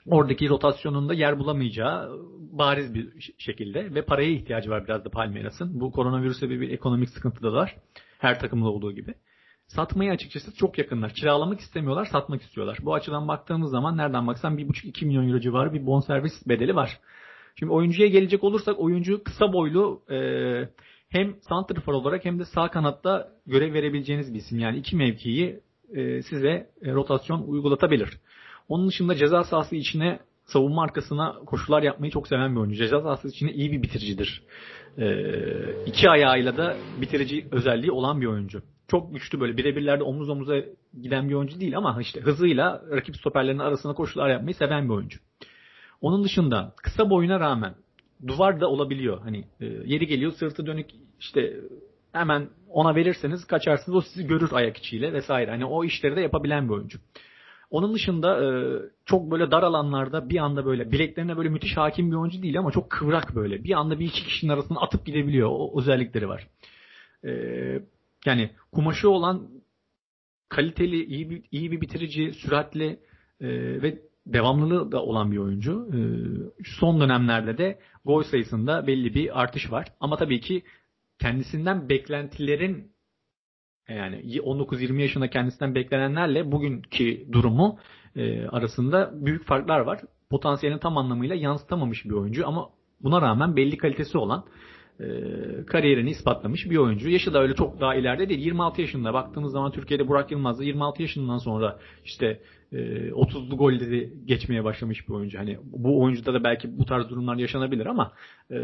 [0.07, 2.19] oradaki rotasyonunda yer bulamayacağı
[2.51, 5.79] bariz bir şekilde ve paraya ihtiyacı var biraz da Palmeiras'ın.
[5.79, 7.75] Bu koronavirüs bir ekonomik sıkıntı da var.
[8.19, 9.13] Her takımda olduğu gibi.
[9.69, 11.13] Satmayı açıkçası çok yakınlar.
[11.13, 12.77] Kiralamak istemiyorlar, satmak istiyorlar.
[12.81, 16.99] Bu açıdan baktığımız zaman nereden baksan 1,5-2 milyon euro civarı bir bonservis bedeli var.
[17.55, 20.17] Şimdi oyuncuya gelecek olursak oyuncu kısa boylu e,
[21.09, 24.59] hem santrfor olarak hem de sağ kanatta görev verebileceğiniz bir isim.
[24.59, 25.59] Yani iki mevkiyi
[25.93, 28.09] e, size e, rotasyon uygulatabilir.
[28.69, 32.75] Onun dışında ceza sahası içine savunma arkasına koşular yapmayı çok seven bir oyuncu.
[32.75, 34.43] Ceza sahası içinde iyi bir bitiricidir.
[34.97, 35.05] E,
[35.85, 38.61] iki ayağıyla da bitirici özelliği olan bir oyuncu.
[38.89, 40.55] Çok güçlü böyle birebirlerde omuz omuza
[41.01, 45.19] giden bir oyuncu değil ama işte hızıyla rakip stoperlerin arasına koşular yapmayı seven bir oyuncu.
[46.01, 47.75] Onun dışında kısa boyuna rağmen
[48.27, 49.21] duvar da olabiliyor.
[49.21, 51.59] Hani e, yeri geliyor sırtı dönük işte
[52.13, 55.51] hemen ona verirseniz kaçarsınız o sizi görür ayak içiyle vesaire.
[55.51, 56.99] Hani o işleri de yapabilen bir oyuncu.
[57.71, 58.49] Onun dışında e,
[59.05, 62.71] çok böyle dar alanlarda bir anda böyle bileklerine böyle müthiş hakim bir oyuncu değil ama
[62.71, 63.63] çok kıvrak böyle.
[63.63, 65.49] Bir anda bir iki kişinin arasında atıp gidebiliyor.
[65.51, 66.47] O özellikleri var.
[67.25, 67.31] E,
[68.25, 69.49] yani kumaşı olan
[70.49, 72.99] kaliteli, iyi bir, iyi bir bitirici, süratli
[73.41, 73.47] e,
[73.81, 75.89] ve devamlılığı da olan bir oyuncu.
[75.93, 75.99] E,
[76.63, 79.87] son dönemlerde de gol sayısında belli bir artış var.
[79.99, 80.63] Ama tabii ki
[81.19, 82.91] kendisinden beklentilerin
[83.89, 87.79] yani 19-20 yaşında kendisinden beklenenlerle bugünkü durumu
[88.15, 90.01] e, arasında büyük farklar var.
[90.29, 92.69] Potansiyelini tam anlamıyla yansıtamamış bir oyuncu ama
[93.01, 94.45] buna rağmen belli kalitesi olan
[94.99, 95.05] e,
[95.65, 97.09] kariyerini ispatlamış bir oyuncu.
[97.09, 98.39] Yaşı da öyle çok daha ileride değil.
[98.39, 102.39] 26 yaşında baktığımız zaman Türkiye'de Burak Yılmaz da 26 yaşından sonra işte
[102.71, 102.77] e,
[103.09, 105.39] 30'lu golleri geçmeye başlamış bir oyuncu.
[105.39, 108.11] Hani bu oyuncuda da belki bu tarz durumlar yaşanabilir ama
[108.51, 108.57] e,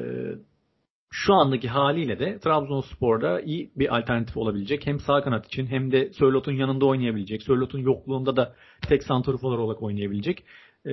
[1.11, 4.87] şu andaki haliyle de Trabzonspor'da iyi bir alternatif olabilecek.
[4.87, 7.43] Hem sağ kanat için hem de Sörlot'un yanında oynayabilecek.
[7.43, 8.55] Sörlot'un yokluğunda da
[8.87, 10.43] tek santrfor olarak oynayabilecek.
[10.85, 10.91] Ee,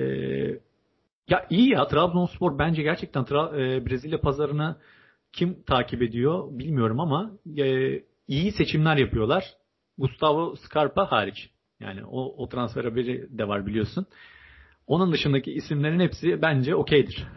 [1.27, 4.75] ya iyi ya Trabzonspor bence gerçekten Tra- e, Brezilya pazarını
[5.33, 7.65] kim takip ediyor bilmiyorum ama e,
[8.27, 9.45] iyi seçimler yapıyorlar.
[9.97, 11.49] Gustavo Scarpa hariç.
[11.79, 14.05] Yani o, o transfer haberi de var biliyorsun.
[14.87, 17.27] Onun dışındaki isimlerin hepsi bence okeydir.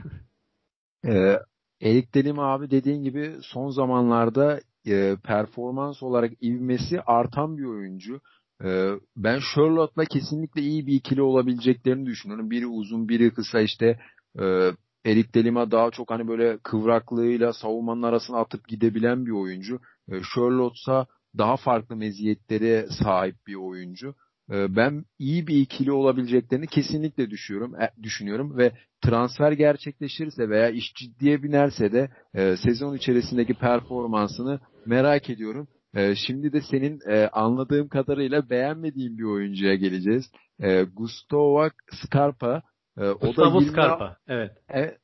[1.07, 1.39] Ee,
[1.81, 8.21] Erik Delim abi dediğin gibi son zamanlarda e, performans olarak ivmesi artan bir oyuncu.
[8.65, 12.51] E, ben Charlotte'la kesinlikle iyi bir ikili olabileceklerini düşünüyorum.
[12.51, 13.99] Biri uzun, biri kısa işte
[14.41, 14.71] e,
[15.07, 19.81] Erik Delima daha çok hani böyle kıvraklığıyla savunmanın arasına atıp gidebilen bir oyuncu.
[20.09, 21.07] E, Charlotte'sa
[21.39, 24.15] daha farklı meziyetlere sahip bir oyuncu.
[24.51, 28.73] E, ben iyi bir ikili olabileceklerini kesinlikle düşüyorum, e, düşünüyorum ve
[29.05, 35.69] transfer gerçekleşirse veya iş ciddiye binerse de e, sezon içerisindeki performansını merak ediyorum.
[35.95, 40.31] E, şimdi de senin e, anladığım kadarıyla beğenmediğin bir oyuncuya geleceğiz.
[40.61, 42.63] E, Gustavo Scarpa.
[42.99, 44.53] E, o Gustavo da 20, Scarpa, evet.
[44.75, 44.99] E,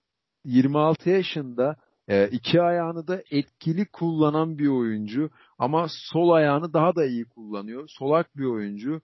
[0.44, 1.76] 26 yaşında
[2.08, 7.88] e, iki ayağını da etkili kullanan bir oyuncu ama sol ayağını daha da iyi kullanıyor.
[7.88, 9.00] Solak bir oyuncu.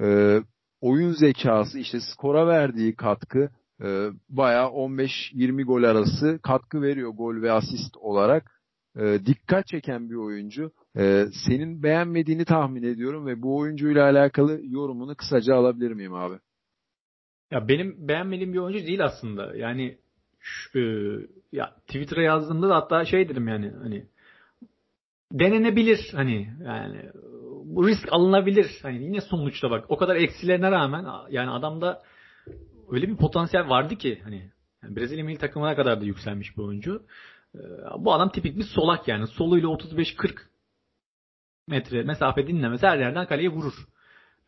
[0.00, 0.38] E,
[0.80, 3.50] oyun zekası, işte skora verdiği katkı,
[3.82, 8.62] e, bayağı 15-20 gol arası katkı veriyor gol ve asist olarak.
[8.96, 10.72] E, dikkat çeken bir oyuncu.
[10.96, 16.38] E, senin beğenmediğini tahmin ediyorum ve bu oyuncuyla alakalı yorumunu kısaca alabilir miyim abi?
[17.52, 19.56] Ya benim beğenmediğim bir oyuncu değil aslında.
[19.56, 19.98] Yani
[20.40, 20.82] şu, e,
[21.52, 24.06] ya Twitter'a yazdığımda da hatta şey dedim yani hani
[25.32, 27.10] denenebilir hani yani
[27.64, 28.78] bu risk alınabilir.
[28.82, 32.02] Hani yine sonuçta bak o kadar eksilerine rağmen yani adamda
[32.90, 34.50] öyle bir potansiyel vardı ki hani
[34.82, 37.02] yani Brezilya milli takımına kadar da yükselmiş bir oyuncu.
[37.54, 37.58] Ee,
[37.98, 39.26] bu adam tipik bir solak yani.
[39.26, 40.38] Soluyla 35-40
[41.68, 43.74] metre mesafe dinlemesi her yerden kaleye vurur.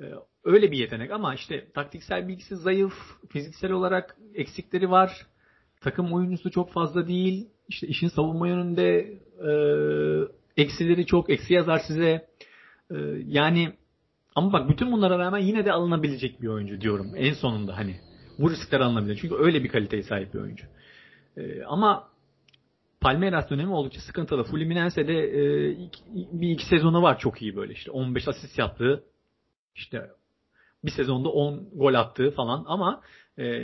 [0.00, 0.04] Ee,
[0.44, 2.94] öyle bir yetenek ama işte taktiksel bilgisi zayıf,
[3.28, 5.26] fiziksel olarak eksikleri var.
[5.80, 7.48] Takım oyuncusu çok fazla değil.
[7.68, 8.98] İşte işin savunma yönünde
[9.48, 9.52] e,
[10.62, 11.30] eksileri çok.
[11.30, 12.28] Eksi yazar size.
[12.90, 13.72] E, yani
[14.34, 17.96] ama bak bütün bunlara rağmen yine de alınabilecek bir oyuncu diyorum en sonunda hani
[18.38, 19.18] bu riskler alınabilir.
[19.20, 20.66] Çünkü öyle bir kaliteye sahip bir oyuncu.
[21.36, 22.08] E, ama
[23.00, 24.44] Palmeiras dönemi oldukça sıkıntılı.
[24.44, 25.76] Fluminense'de e,
[26.14, 29.04] bir iki sezonu var çok iyi böyle işte 15 asist yaptığı
[29.74, 30.10] işte
[30.84, 33.00] bir sezonda 10 gol attığı falan ama
[33.38, 33.62] e,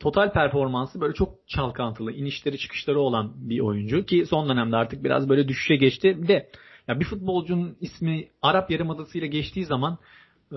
[0.00, 5.28] total performansı böyle çok çalkantılı, inişleri çıkışları olan bir oyuncu ki son dönemde artık biraz
[5.28, 6.22] böyle düşüşe geçti.
[6.22, 6.50] Bir de
[6.88, 9.98] ya bir futbolcunun ismi Arap Yarımadası ile geçtiği zaman
[10.52, 10.56] ee,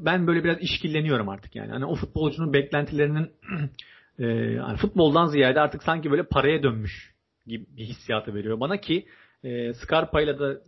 [0.00, 1.72] ben böyle biraz işkilleniyorum artık yani.
[1.72, 3.30] Hani o futbolcunun beklentilerinin
[4.18, 7.14] e, yani futboldan ziyade artık sanki böyle paraya dönmüş
[7.46, 9.06] gibi bir hissiyatı veriyor bana ki
[9.44, 10.60] e, Scarpa ile de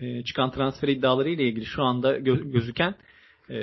[0.00, 2.94] e, çıkan transfer iddiaları ile ilgili şu anda gö- gözüken
[3.50, 3.58] e,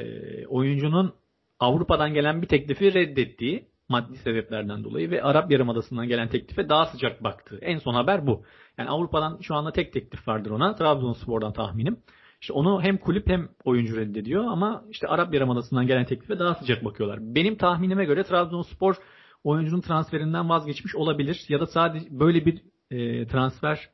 [0.47, 1.13] oyuncunun
[1.59, 7.23] Avrupa'dan gelen bir teklifi reddettiği maddi sebeplerden dolayı ve Arap Yarımadası'ndan gelen teklife daha sıcak
[7.23, 7.57] baktığı.
[7.61, 8.43] En son haber bu.
[8.77, 10.75] Yani Avrupa'dan şu anda tek teklif vardır ona.
[10.75, 11.97] Trabzonspor'dan tahminim.
[12.41, 16.85] İşte onu hem kulüp hem oyuncu reddediyor ama işte Arap Yarımadası'ndan gelen teklife daha sıcak
[16.85, 17.19] bakıyorlar.
[17.21, 18.95] Benim tahminime göre Trabzonspor
[19.43, 22.61] oyuncunun transferinden vazgeçmiş olabilir ya da sadece böyle bir
[22.91, 23.89] e, transfer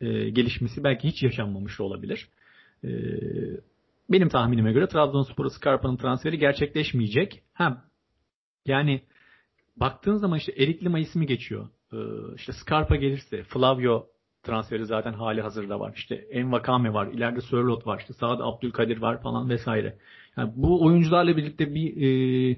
[0.00, 2.28] e, gelişmesi belki hiç yaşanmamış olabilir.
[2.84, 2.90] E,
[4.10, 7.42] benim tahminime göre Trabzonspor'a Scarpa'nın transferi gerçekleşmeyecek.
[7.52, 7.84] Ha,
[8.66, 9.02] yani
[9.76, 11.68] baktığın zaman işte Erik Lima ismi geçiyor.
[11.92, 11.96] Ee,
[12.36, 14.06] işte Scarpa gelirse Flavio
[14.42, 15.92] transferi zaten hali hazırda var.
[15.96, 17.06] İşte Envakame var.
[17.06, 17.98] ileride Sörlot var.
[17.98, 19.98] İşte sağda Abdülkadir var falan vesaire.
[20.36, 22.56] Yani bu oyuncularla birlikte bir e,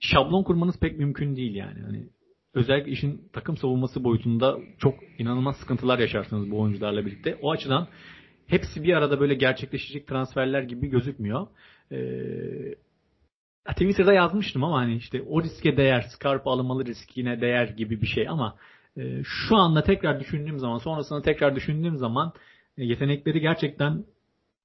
[0.00, 1.82] şablon kurmanız pek mümkün değil yani.
[1.82, 2.08] Hani
[2.56, 7.38] özellikle işin takım savunması boyutunda çok inanılmaz sıkıntılar yaşarsınız bu oyuncularla birlikte.
[7.42, 7.88] O açıdan
[8.46, 11.46] hepsi bir arada böyle gerçekleşecek transferler gibi gözükmüyor.
[11.92, 12.74] Ee,
[13.70, 18.28] Twitter'da yazmıştım ama hani işte o riske değer, Scarpa alınmalı riskine değer gibi bir şey
[18.28, 18.56] ama
[18.96, 22.32] e, şu anda tekrar düşündüğüm zaman, sonrasında tekrar düşündüğüm zaman
[22.78, 24.04] e, yetenekleri gerçekten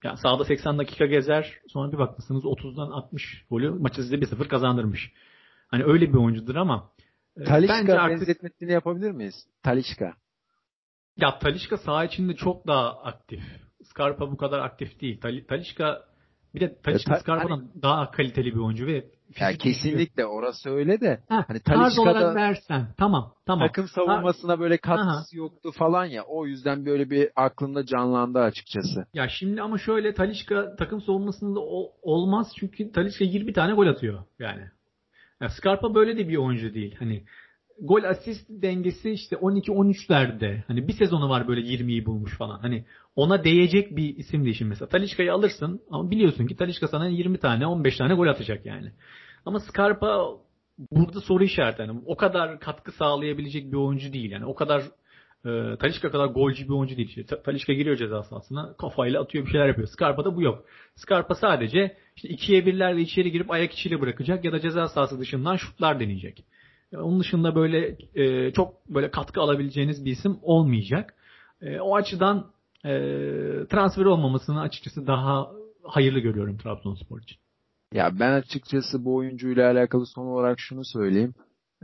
[0.04, 5.12] ya sahada 80 dakika gezer, sonra bir bakmışsınız 30'dan 60 golü maçı size 1-0 kazandırmış.
[5.68, 6.90] Hani öyle bir oyuncudur ama
[7.46, 8.20] Talişka bence artık...
[8.20, 9.36] benzetmesini yapabilir miyiz?
[9.64, 10.14] Talişka.
[11.18, 13.42] Ya Talişka saha içinde çok daha aktif.
[13.84, 15.22] Scarpa bu kadar aktif değil.
[15.22, 16.12] Tal Talişka
[16.56, 19.06] bir de Talisca Scarpa'dan hani, daha kaliteli bir oyuncu ve
[19.40, 23.68] yani kesinlikle orası öyle de ha, hani Talisca'da versen tamam tamam.
[23.68, 25.24] Takım savunmasına böyle katkısı Aha.
[25.34, 26.24] yoktu falan ya.
[26.24, 29.06] O yüzden böyle bir aklında canlandı açıkçası.
[29.14, 31.60] Ya şimdi ama şöyle Talisca takım savunmasında
[32.02, 34.72] olmaz çünkü Talisca 20 tane gol atıyor yani.
[35.42, 36.96] Ya Scarpa böyle de bir oyuncu değil.
[37.00, 37.24] Hani
[37.80, 40.64] gol asist dengesi işte 12-13'lerde.
[40.68, 42.60] Hani bir sezonu var böyle 20'yi bulmuş falan.
[42.60, 42.86] Hani
[43.16, 44.90] ona değecek bir isim değil şimdi mesela.
[44.90, 48.92] Talişka'yı alırsın ama biliyorsun ki Talişka sana 20 tane 15 tane gol atacak yani.
[49.46, 50.38] Ama Scarpa
[50.92, 51.82] burada soru işareti.
[51.82, 54.32] Yani o kadar katkı sağlayabilecek bir oyuncu değil.
[54.32, 54.84] Yani o kadar
[55.46, 57.18] e, Talişka kadar golcü bir oyuncu değil.
[57.18, 59.88] İşte, Talişka giriyor ceza sahasına kafayla atıyor bir şeyler yapıyor.
[59.88, 60.66] Scarpa'da bu yok.
[60.96, 65.56] Scarpa sadece işte ikiye birlerle içeri girip ayak içiyle bırakacak ya da ceza sahası dışından
[65.56, 66.46] şutlar deneyecek.
[66.96, 71.14] Onun dışında böyle e, çok böyle katkı alabileceğiniz bir isim olmayacak.
[71.62, 72.52] E, o açıdan
[72.86, 72.92] e,
[73.70, 75.52] transfer olmamasını açıkçası daha
[75.84, 77.38] hayırlı görüyorum Trabzonspor için.
[77.94, 81.34] Ya ben açıkçası bu oyuncuyla alakalı son olarak şunu söyleyeyim.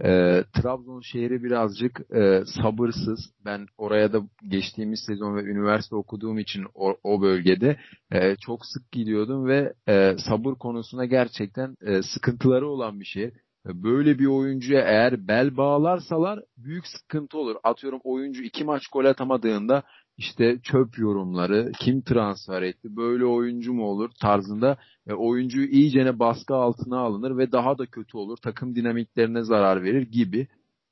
[0.04, 3.20] E, Trabzon şehri birazcık e, sabırsız.
[3.46, 7.80] Ben oraya da geçtiğimiz sezon ve üniversite okuduğum için o, o bölgede
[8.12, 13.34] e, çok sık gidiyordum ve e, sabır konusunda gerçekten e, sıkıntıları olan bir şehir
[13.74, 17.56] böyle bir oyuncuya eğer bel bağlarsalar büyük sıkıntı olur.
[17.64, 19.84] Atıyorum oyuncu iki maç gol atamadığında
[20.18, 26.56] işte çöp yorumları, kim transfer etti, böyle oyuncu mu olur tarzında e, oyuncuyu iyicene baskı
[26.56, 28.38] altına alınır ve daha da kötü olur.
[28.38, 30.48] Takım dinamiklerine zarar verir gibi.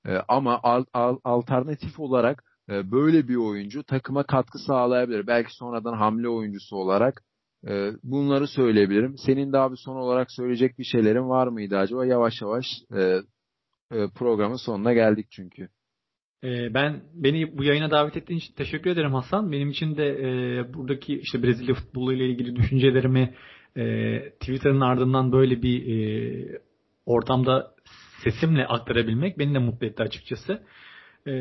[0.05, 5.27] E, ama al, al, alternatif olarak e, böyle bir oyuncu takıma katkı sağlayabilir.
[5.27, 7.23] Belki sonradan hamle oyuncusu olarak
[7.67, 9.17] ee, bunları söyleyebilirim.
[9.17, 12.05] Senin daha bir son olarak söyleyecek bir şeylerin var mıydı acaba?
[12.05, 12.65] Yavaş yavaş
[12.95, 13.01] e,
[13.91, 15.69] e, programın sonuna geldik çünkü.
[16.43, 19.51] Ee, ben beni bu yayına davet ettiğin için teşekkür ederim Hasan.
[19.51, 23.33] Benim için de e, buradaki işte Brezilya futbolu ile ilgili düşüncelerimi
[23.77, 26.59] e, Twitter'ın ardından böyle bir e,
[27.05, 27.71] ortamda
[28.23, 30.63] sesimle aktarabilmek beni de mutlu etti açıkçası.
[31.27, 31.33] E,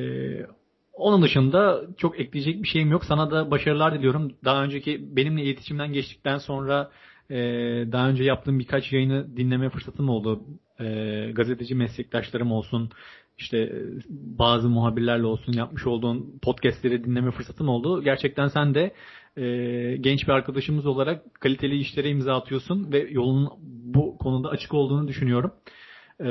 [0.92, 3.04] onun dışında çok ekleyecek bir şeyim yok.
[3.04, 4.32] Sana da başarılar diliyorum.
[4.44, 6.90] Daha önceki benimle iletişimden geçtikten sonra
[7.30, 7.36] e,
[7.92, 10.44] daha önce yaptığım birkaç yayını dinleme fırsatım oldu.
[10.80, 10.84] E,
[11.32, 12.90] gazeteci meslektaşlarım olsun,
[13.38, 18.02] işte e, bazı muhabirlerle olsun yapmış olduğun podcastleri dinleme fırsatım oldu.
[18.02, 18.94] Gerçekten sen de
[19.36, 23.48] e, genç bir arkadaşımız olarak kaliteli işlere imza atıyorsun ve yolun
[23.94, 25.52] bu konuda açık olduğunu düşünüyorum.
[26.20, 26.30] E,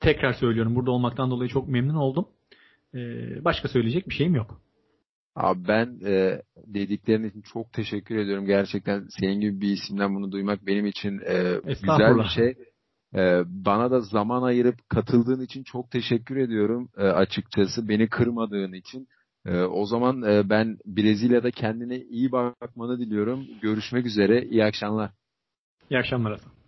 [0.00, 2.28] tekrar söylüyorum burada olmaktan dolayı çok memnun oldum.
[2.94, 4.60] Ee, başka söyleyecek bir şeyim yok.
[5.36, 8.46] Abi ben e, dediklerin için çok teşekkür ediyorum.
[8.46, 12.54] Gerçekten senin gibi bir isimden bunu duymak benim için e, güzel bir şey.
[13.14, 17.88] E, bana da zaman ayırıp katıldığın için çok teşekkür ediyorum e, açıkçası.
[17.88, 19.08] Beni kırmadığın için.
[19.46, 23.46] E, o zaman e, ben Brezilya'da kendine iyi bakmanı diliyorum.
[23.62, 24.42] Görüşmek üzere.
[24.42, 25.10] İyi akşamlar.
[25.90, 26.61] İyi akşamlar Hasan.